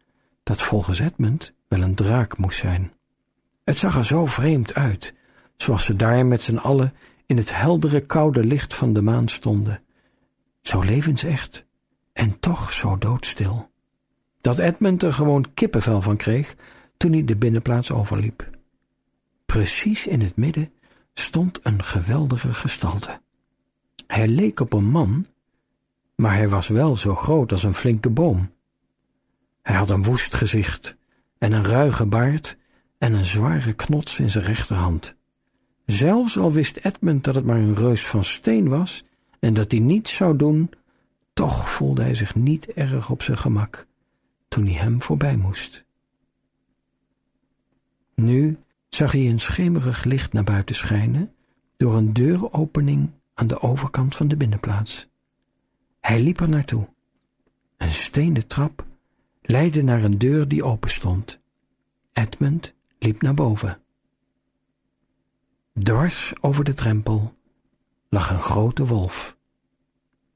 dat 0.42 0.62
volgens 0.62 0.98
Edmund 0.98 1.54
wel 1.68 1.80
een 1.80 1.94
draak 1.94 2.38
moest 2.38 2.58
zijn. 2.58 2.92
Het 3.64 3.78
zag 3.78 3.96
er 3.96 4.04
zo 4.04 4.26
vreemd 4.26 4.74
uit, 4.74 5.14
zoals 5.56 5.84
ze 5.84 5.96
daar 5.96 6.26
met 6.26 6.42
z'n 6.42 6.56
allen 6.56 6.94
in 7.26 7.36
het 7.36 7.56
heldere 7.56 8.00
koude 8.00 8.44
licht 8.44 8.74
van 8.74 8.92
de 8.92 9.02
maan 9.02 9.28
stonden, 9.28 9.82
zo 10.60 10.80
levensecht 10.80 11.66
en 12.12 12.40
toch 12.40 12.72
zo 12.72 12.98
doodstil, 12.98 13.70
dat 14.40 14.58
Edmund 14.58 15.02
er 15.02 15.12
gewoon 15.12 15.54
kippenvel 15.54 16.02
van 16.02 16.16
kreeg 16.16 16.56
toen 16.96 17.12
hij 17.12 17.24
de 17.24 17.36
binnenplaats 17.36 17.90
overliep. 17.90 18.50
Precies 19.46 20.06
in 20.06 20.20
het 20.20 20.36
midden 20.36 20.72
stond 21.14 21.60
een 21.62 21.82
geweldige 21.82 22.54
gestalte. 22.54 23.20
Hij 24.06 24.28
leek 24.28 24.60
op 24.60 24.72
een 24.72 24.90
man, 24.90 25.26
maar 26.16 26.36
hij 26.36 26.48
was 26.48 26.68
wel 26.68 26.96
zo 26.96 27.14
groot 27.14 27.52
als 27.52 27.62
een 27.62 27.74
flinke 27.74 28.10
boom. 28.10 28.52
Hij 29.62 29.76
had 29.76 29.90
een 29.90 30.02
woest 30.02 30.34
gezicht 30.34 30.96
en 31.38 31.52
een 31.52 31.64
ruige 31.64 32.06
baard 32.06 32.56
en 32.98 33.12
een 33.12 33.26
zware 33.26 33.72
knots 33.72 34.20
in 34.20 34.30
zijn 34.30 34.44
rechterhand. 34.44 35.16
Zelfs 35.86 36.38
al 36.38 36.52
wist 36.52 36.76
Edmund 36.76 37.24
dat 37.24 37.34
het 37.34 37.44
maar 37.44 37.56
een 37.56 37.74
reus 37.74 38.06
van 38.06 38.24
steen 38.24 38.68
was 38.68 39.04
en 39.40 39.54
dat 39.54 39.70
hij 39.70 39.80
niets 39.80 40.16
zou 40.16 40.36
doen, 40.36 40.70
toch 41.32 41.70
voelde 41.70 42.02
hij 42.02 42.14
zich 42.14 42.34
niet 42.34 42.66
erg 42.72 43.10
op 43.10 43.22
zijn 43.22 43.38
gemak 43.38 43.86
toen 44.48 44.64
hij 44.64 44.74
hem 44.74 45.02
voorbij 45.02 45.36
moest. 45.36 45.84
Nu 48.14 48.58
zag 48.88 49.12
hij 49.12 49.28
een 49.28 49.40
schemerig 49.40 50.04
licht 50.04 50.32
naar 50.32 50.44
buiten 50.44 50.74
schijnen 50.74 51.34
door 51.76 51.94
een 51.94 52.12
deuropening 52.12 53.10
aan 53.34 53.46
de 53.46 53.60
overkant 53.60 54.16
van 54.16 54.28
de 54.28 54.36
binnenplaats. 54.36 55.08
Hij 56.00 56.20
liep 56.20 56.40
er 56.40 56.48
naartoe. 56.48 56.88
Een 57.76 57.92
stenen 57.92 58.46
trap 58.46 58.86
leidde 59.42 59.82
naar 59.82 60.04
een 60.04 60.18
deur 60.18 60.48
die 60.48 60.64
open 60.64 60.90
stond. 60.90 61.40
Edmund 62.12 62.74
liep 62.98 63.22
naar 63.22 63.34
boven. 63.34 63.83
Dwars 65.82 66.32
over 66.40 66.64
de 66.64 66.74
drempel 66.74 67.34
lag 68.08 68.30
een 68.30 68.42
grote 68.42 68.86
wolf. 68.86 69.36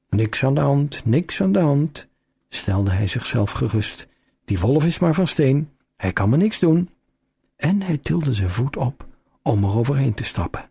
Niks 0.09 0.43
aan 0.43 0.53
de 0.55 0.61
hand, 0.61 1.05
niks 1.05 1.41
aan 1.41 1.51
de 1.51 1.59
hand, 1.59 2.07
stelde 2.49 2.91
hij 2.91 3.07
zichzelf 3.07 3.51
gerust. 3.51 4.07
Die 4.45 4.59
wolf 4.59 4.85
is 4.85 4.99
maar 4.99 5.13
van 5.13 5.27
steen, 5.27 5.69
hij 5.95 6.13
kan 6.13 6.29
me 6.29 6.37
niks 6.37 6.59
doen. 6.59 6.89
En 7.55 7.81
hij 7.81 7.97
tilde 7.97 8.33
zijn 8.33 8.49
voet 8.49 8.77
op 8.77 9.07
om 9.41 9.63
er 9.63 9.77
overheen 9.77 10.13
te 10.13 10.23
stappen. 10.23 10.68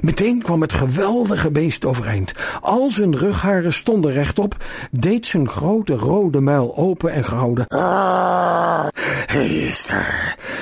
Meteen 0.00 0.42
kwam 0.42 0.60
het 0.60 0.72
geweldige 0.72 1.50
beest 1.50 1.84
overeind. 1.84 2.32
Al 2.60 2.90
zijn 2.90 3.16
rugharen 3.16 3.72
stonden 3.72 4.12
rechtop, 4.12 4.56
deed 4.90 5.26
zijn 5.26 5.48
grote 5.48 5.94
rode 5.94 6.40
muil 6.40 6.76
open 6.76 7.12
en 7.12 7.24
grauwde. 7.24 7.64
Ah, 7.68 8.86
hij 9.26 9.46
is. 9.46 9.86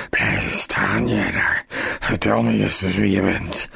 Blijf 0.09 0.53
staan, 0.53 1.07
daar. 1.07 1.65
Vertel 1.99 2.41
me 2.41 2.63
eens 2.63 2.81
wie 2.81 3.11
je 3.11 3.21
bent. 3.21 3.69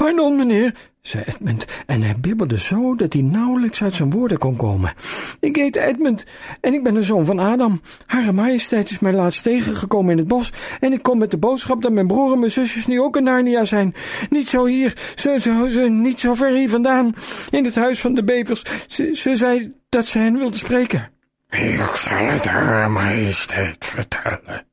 Pardon, 0.00 0.36
meneer, 0.36 0.74
zei 1.00 1.24
Edmund, 1.26 1.66
en 1.86 2.02
hij 2.02 2.16
bibberde 2.20 2.58
zo 2.58 2.94
dat 2.94 3.12
hij 3.12 3.22
nauwelijks 3.22 3.82
uit 3.82 3.94
zijn 3.94 4.10
woorden 4.10 4.38
kon 4.38 4.56
komen. 4.56 4.92
Ik 5.40 5.56
heet 5.56 5.76
Edmund 5.76 6.24
en 6.60 6.74
ik 6.74 6.82
ben 6.82 6.96
een 6.96 7.04
zoon 7.04 7.24
van 7.24 7.38
Adam. 7.38 7.80
Hare 8.06 8.32
majesteit 8.32 8.90
is 8.90 8.98
mij 8.98 9.12
laatst 9.12 9.42
tegengekomen 9.42 10.10
in 10.10 10.18
het 10.18 10.28
bos 10.28 10.52
en 10.80 10.92
ik 10.92 11.02
kom 11.02 11.18
met 11.18 11.30
de 11.30 11.38
boodschap 11.38 11.82
dat 11.82 11.92
mijn 11.92 12.06
broer 12.06 12.32
en 12.32 12.38
mijn 12.38 12.50
zusjes 12.50 12.86
nu 12.86 13.00
ook 13.00 13.16
in 13.16 13.22
Narnia 13.22 13.64
zijn. 13.64 13.94
Niet 14.30 14.48
zo 14.48 14.64
hier, 14.64 15.12
zo, 15.14 15.38
zo, 15.38 15.68
zo, 15.68 15.88
niet 15.88 16.20
zo 16.20 16.34
ver 16.34 16.54
hier 16.54 16.70
vandaan, 16.70 17.14
in 17.50 17.64
het 17.64 17.74
huis 17.74 18.00
van 18.00 18.14
de 18.14 18.24
bevers. 18.24 18.64
Ze, 18.86 19.10
ze 19.14 19.36
zei 19.36 19.72
dat 19.88 20.06
ze 20.06 20.18
hen 20.18 20.38
wilde 20.38 20.58
spreken. 20.58 21.10
Ik 21.50 21.90
zal 21.94 22.26
het 22.26 22.46
haar 22.46 22.90
majesteit 22.90 23.84
vertellen, 23.84 24.66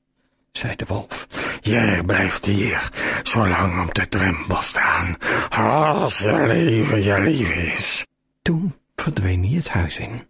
zei 0.57 0.75
de 0.75 0.85
wolf. 0.87 1.27
Jij 1.61 2.03
blijft 2.03 2.45
hier, 2.45 2.91
zolang 3.23 3.85
op 3.85 3.93
de 3.93 4.09
drempel 4.09 4.61
staan, 4.61 5.17
als 5.49 6.19
je 6.19 6.43
leven 6.47 7.03
je 7.03 7.19
lief 7.19 7.51
is. 7.51 8.05
Toen 8.41 8.75
verdween 8.95 9.45
hij 9.45 9.55
het 9.55 9.69
huis 9.69 9.99
in. 9.99 10.27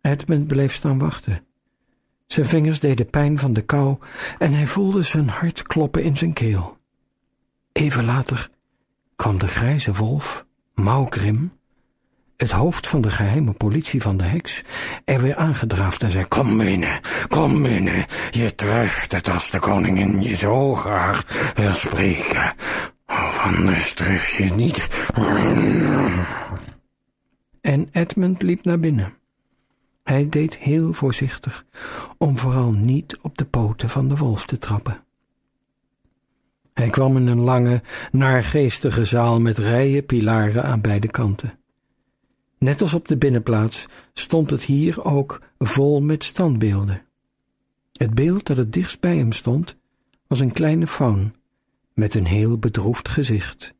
Edmund 0.00 0.46
bleef 0.46 0.74
staan 0.74 0.98
wachten. 0.98 1.46
Zijn 2.26 2.46
vingers 2.46 2.80
deden 2.80 3.10
pijn 3.10 3.38
van 3.38 3.52
de 3.52 3.62
kou 3.62 3.98
en 4.38 4.52
hij 4.52 4.66
voelde 4.66 5.02
zijn 5.02 5.28
hart 5.28 5.62
kloppen 5.62 6.02
in 6.02 6.16
zijn 6.16 6.32
keel. 6.32 6.78
Even 7.72 8.04
later 8.04 8.50
kwam 9.16 9.38
de 9.38 9.48
grijze 9.48 9.92
wolf, 9.92 10.46
Maugrim, 10.74 11.52
het 12.36 12.50
hoofd 12.50 12.86
van 12.86 13.00
de 13.00 13.10
geheime 13.10 13.52
politie 13.52 14.02
van 14.02 14.16
de 14.16 14.24
heks, 14.24 14.62
er 15.04 15.20
weer 15.20 15.36
aangedraafd 15.36 16.02
en 16.02 16.10
zei, 16.10 16.24
Kom 16.24 16.58
binnen, 16.58 17.00
kom 17.28 17.62
binnen, 17.62 18.04
je 18.30 18.54
treft 18.54 19.12
het 19.12 19.30
als 19.30 19.50
de 19.50 19.58
koningin 19.58 20.22
je 20.22 20.34
zo 20.34 20.74
graag 20.74 21.52
wil 21.54 21.74
spreken. 21.74 22.54
Of 23.06 23.40
anders 23.42 23.92
tref 23.92 24.38
je 24.38 24.52
niet. 24.52 24.88
En 27.60 27.88
Edmund 27.92 28.42
liep 28.42 28.64
naar 28.64 28.80
binnen. 28.80 29.14
Hij 30.02 30.28
deed 30.28 30.56
heel 30.56 30.92
voorzichtig, 30.92 31.64
om 32.18 32.38
vooral 32.38 32.72
niet 32.72 33.18
op 33.22 33.38
de 33.38 33.44
poten 33.44 33.88
van 33.88 34.08
de 34.08 34.16
wolf 34.16 34.46
te 34.46 34.58
trappen. 34.58 35.04
Hij 36.74 36.90
kwam 36.90 37.16
in 37.16 37.26
een 37.26 37.40
lange, 37.40 37.82
naargeestige 38.10 39.04
zaal 39.04 39.40
met 39.40 39.58
rijen 39.58 40.06
pilaren 40.06 40.64
aan 40.64 40.80
beide 40.80 41.08
kanten. 41.08 41.58
Net 42.64 42.80
als 42.80 42.94
op 42.94 43.08
de 43.08 43.16
binnenplaats 43.16 43.86
stond 44.12 44.50
het 44.50 44.62
hier 44.62 45.04
ook 45.04 45.40
vol 45.58 46.02
met 46.02 46.24
standbeelden. 46.24 47.02
Het 47.92 48.14
beeld 48.14 48.46
dat 48.46 48.56
het 48.56 48.72
dichtst 48.72 49.00
bij 49.00 49.16
hem 49.16 49.32
stond 49.32 49.76
was 50.26 50.40
een 50.40 50.52
kleine 50.52 50.86
faun 50.86 51.34
met 51.92 52.14
een 52.14 52.24
heel 52.26 52.58
bedroefd 52.58 53.08
gezicht. 53.08 53.74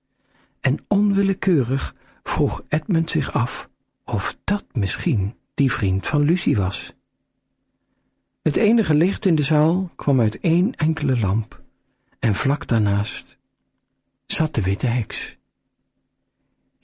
En 0.60 0.78
onwillekeurig 0.88 1.94
vroeg 2.22 2.62
Edmund 2.68 3.10
zich 3.10 3.32
af 3.32 3.68
of 4.04 4.36
dat 4.44 4.64
misschien 4.72 5.34
die 5.54 5.72
vriend 5.72 6.06
van 6.06 6.22
Lucie 6.22 6.56
was. 6.56 6.94
Het 8.42 8.56
enige 8.56 8.94
licht 8.94 9.26
in 9.26 9.34
de 9.34 9.42
zaal 9.42 9.90
kwam 9.96 10.20
uit 10.20 10.40
één 10.40 10.74
enkele 10.74 11.18
lamp, 11.18 11.62
en 12.18 12.34
vlak 12.34 12.66
daarnaast 12.66 13.38
zat 14.26 14.54
de 14.54 14.62
witte 14.62 14.86
heks. 14.86 15.36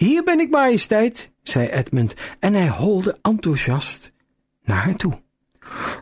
Hier 0.01 0.25
ben 0.25 0.41
ik, 0.41 0.51
majesteit, 0.51 1.31
zei 1.43 1.69
Edmund, 1.69 2.15
en 2.39 2.55
hij 2.55 2.69
holde 2.69 3.19
enthousiast 3.23 4.13
naar 4.63 4.83
haar 4.83 4.97
toe. 4.97 5.21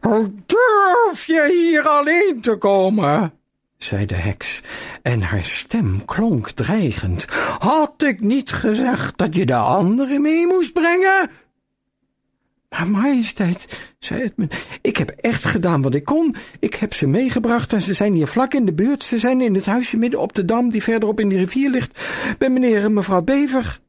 Hoe 0.01 0.33
durf 0.47 1.27
je 1.27 1.49
hier 1.61 1.89
alleen 1.89 2.41
te 2.41 2.57
komen? 2.57 3.33
zei 3.77 4.07
de 4.07 4.15
heks, 4.15 4.61
en 5.03 5.23
haar 5.23 5.45
stem 5.45 6.05
klonk 6.05 6.51
dreigend. 6.51 7.27
Had 7.59 8.03
ik 8.03 8.21
niet 8.21 8.51
gezegd 8.51 9.19
dat 9.19 9.35
je 9.35 9.47
de 9.47 9.55
anderen 9.55 10.23
mee 10.23 10.47
moest 10.47 10.73
brengen? 10.73 11.31
Maar 12.69 12.89
majesteit, 12.89 13.67
zei 13.99 14.23
Edmund, 14.23 14.55
ik 14.81 14.97
heb 14.97 15.09
echt 15.11 15.47
gedaan 15.47 15.83
wat 15.83 15.95
ik 15.95 16.05
kon. 16.05 16.37
Ik 16.61 16.75
heb 16.75 16.95
ze 16.95 17.07
meegebracht 17.07 17.73
en 17.73 17.81
ze 17.81 17.95
zijn 17.95 18.13
hier 18.13 18.29
vlak 18.29 18.55
in 18.55 18.65
de 18.65 18.75
buurt. 18.75 19.03
Ze 19.03 19.19
zijn 19.19 19.41
in 19.41 19.55
het 19.55 19.67
huisje 19.67 19.97
midden 19.97 20.21
op 20.21 20.35
de 20.35 20.45
dam 20.45 20.71
die 20.71 20.83
verderop 20.83 21.21
in 21.21 21.29
de 21.29 21.37
rivier 21.37 21.71
ligt, 21.71 22.01
bij 22.39 22.51
meneer 22.51 22.85
en 22.85 22.93
mevrouw 22.93 23.23
Bever. 23.23 23.81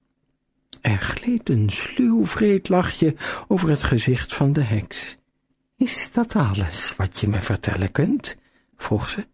Er 0.81 0.97
gleed 0.97 1.49
een 1.49 1.69
sluw 1.69 2.25
vreed 2.25 2.69
lachje 2.69 3.15
over 3.47 3.69
het 3.69 3.83
gezicht 3.83 4.33
van 4.33 4.53
de 4.53 4.61
heks. 4.61 5.17
Is 5.77 6.11
dat 6.11 6.35
alles 6.35 6.93
wat 6.97 7.19
je 7.19 7.27
me 7.27 7.41
vertellen 7.41 7.91
kunt? 7.91 8.37
vroeg 8.77 9.09
ze. 9.09 9.27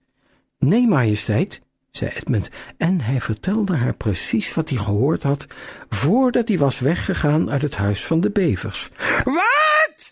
Nee, 0.59 0.87
majesteit, 0.87 1.61
zei 1.91 2.11
Edmund, 2.11 2.49
en 2.77 3.01
hij 3.01 3.21
vertelde 3.21 3.75
haar 3.75 3.95
precies 3.95 4.53
wat 4.53 4.69
hij 4.69 4.77
gehoord 4.77 5.23
had, 5.23 5.47
voordat 5.89 6.47
hij 6.47 6.57
was 6.57 6.79
weggegaan 6.79 7.51
uit 7.51 7.61
het 7.61 7.75
huis 7.75 8.05
van 8.05 8.21
de 8.21 8.31
bevers. 8.31 8.89
Wat? 9.23 10.11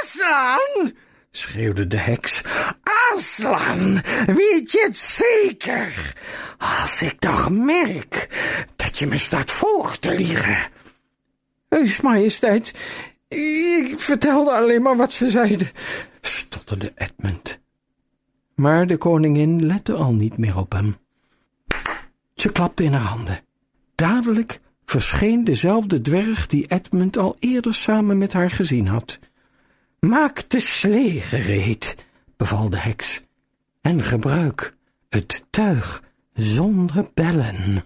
Aslan? 0.00 0.92
Schreeuwde 1.36 1.86
de 1.86 1.96
heks. 1.96 2.42
Aslan, 3.14 4.02
weet 4.26 4.72
je 4.72 4.84
het 4.86 4.96
zeker? 4.96 6.14
Als 6.58 7.02
ik 7.02 7.18
toch 7.18 7.50
merk 7.50 8.28
dat 8.76 8.98
je 8.98 9.06
me 9.06 9.18
staat 9.18 9.50
voor 9.50 9.98
te 9.98 10.14
liegen. 10.14 10.56
Heus, 11.68 12.00
majesteit, 12.00 12.74
ik 13.28 13.94
vertelde 13.96 14.50
alleen 14.50 14.82
maar 14.82 14.96
wat 14.96 15.12
ze 15.12 15.30
zeiden, 15.30 15.70
stotterde 16.20 16.92
Edmund. 16.94 17.60
Maar 18.54 18.86
de 18.86 18.96
koningin 18.96 19.66
lette 19.66 19.92
al 19.92 20.12
niet 20.12 20.38
meer 20.38 20.58
op 20.58 20.72
hem. 20.72 20.96
Ze 22.34 22.52
klapte 22.52 22.84
in 22.84 22.92
haar 22.92 23.08
handen. 23.08 23.40
Dadelijk 23.94 24.60
verscheen 24.84 25.44
dezelfde 25.44 26.00
dwerg 26.00 26.46
die 26.46 26.66
Edmund 26.68 27.16
al 27.16 27.36
eerder 27.38 27.74
samen 27.74 28.18
met 28.18 28.32
haar 28.32 28.50
gezien 28.50 28.86
had. 28.86 29.18
Maak 30.04 30.50
de 30.50 30.60
slee 30.60 31.20
gereed, 31.20 31.96
beval 32.36 32.70
de 32.70 32.76
heks, 32.76 33.22
en 33.80 34.02
gebruik 34.02 34.76
het 35.08 35.44
tuig 35.50 36.02
zonder 36.32 37.10
bellen. 37.14 37.84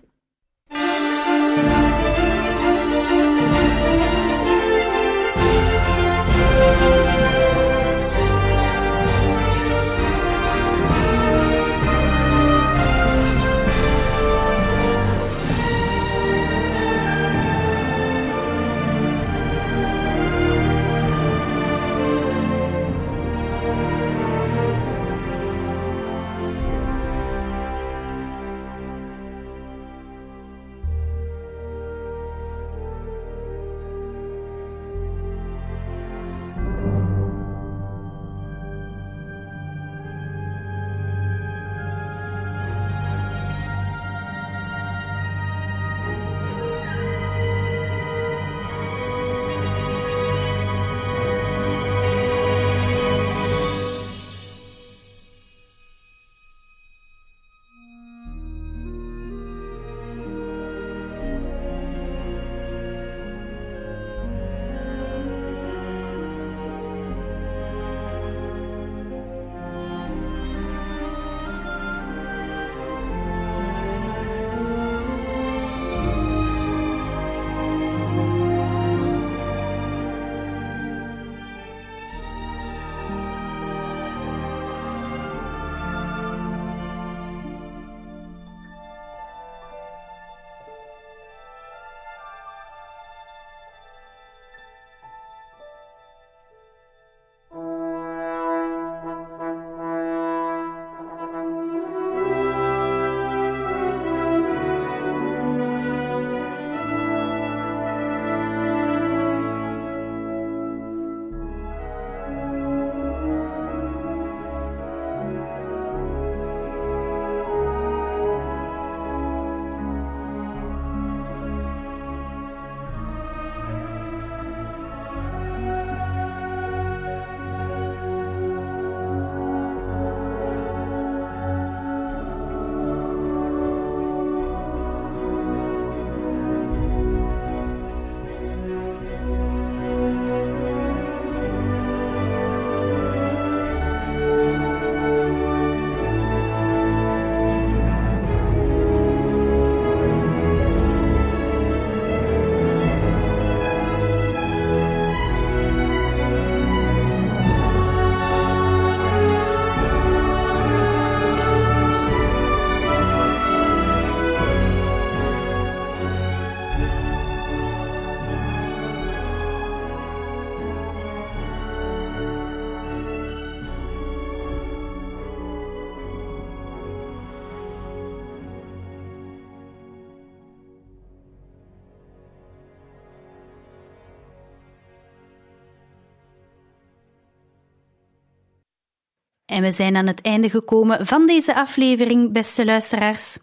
En 189.59 189.65
we 189.65 189.71
zijn 189.71 189.97
aan 189.97 190.07
het 190.07 190.21
einde 190.21 190.51
gekomen 190.51 191.07
van 191.07 191.27
deze 191.27 191.55
aflevering, 191.55 192.33
beste 192.33 192.65
luisteraars. 192.65 193.39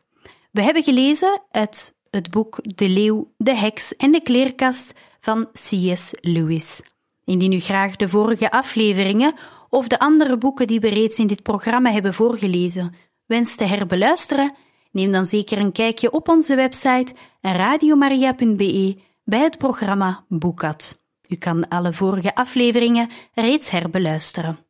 We 0.51 0.61
hebben 0.61 0.83
gelezen 0.83 1.41
uit 1.51 1.95
het 2.09 2.29
boek 2.31 2.59
De 2.61 2.89
Leeuw, 2.89 3.33
de 3.37 3.55
Heks 3.55 3.95
en 3.95 4.11
de 4.11 4.21
Kleerkast 4.21 4.93
van 5.19 5.47
C.S. 5.51 6.13
Lewis. 6.21 6.81
Indien 7.25 7.51
u 7.51 7.59
graag 7.59 7.95
de 7.95 8.09
vorige 8.09 8.51
afleveringen 8.51 9.33
of 9.69 9.87
de 9.87 9.99
andere 9.99 10.37
boeken 10.37 10.67
die 10.67 10.79
we 10.79 10.89
reeds 10.89 11.19
in 11.19 11.27
dit 11.27 11.43
programma 11.43 11.91
hebben 11.91 12.13
voorgelezen 12.13 12.93
wenst 13.25 13.57
te 13.57 13.63
herbeluisteren, 13.63 14.53
neem 14.91 15.11
dan 15.11 15.25
zeker 15.25 15.57
een 15.57 15.71
kijkje 15.71 16.11
op 16.11 16.29
onze 16.29 16.55
website 16.55 17.13
radiomaria.be 17.41 18.97
bij 19.23 19.39
het 19.39 19.57
programma 19.57 20.25
Boekat. 20.27 21.03
U 21.27 21.35
kan 21.35 21.67
alle 21.67 21.93
vorige 21.93 22.35
afleveringen 22.35 23.09
reeds 23.33 23.69
herbeluisteren. 23.69 24.64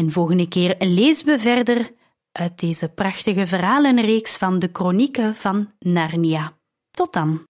En 0.00 0.12
volgende 0.12 0.48
keer 0.48 0.74
lezen 0.78 1.26
we 1.26 1.38
verder 1.38 1.90
uit 2.32 2.58
deze 2.58 2.88
prachtige 2.88 3.46
verhalenreeks 3.46 4.36
van 4.36 4.58
de 4.58 4.68
Kronieken 4.68 5.34
van 5.34 5.70
Narnia. 5.78 6.58
Tot 6.90 7.12
dan. 7.12 7.46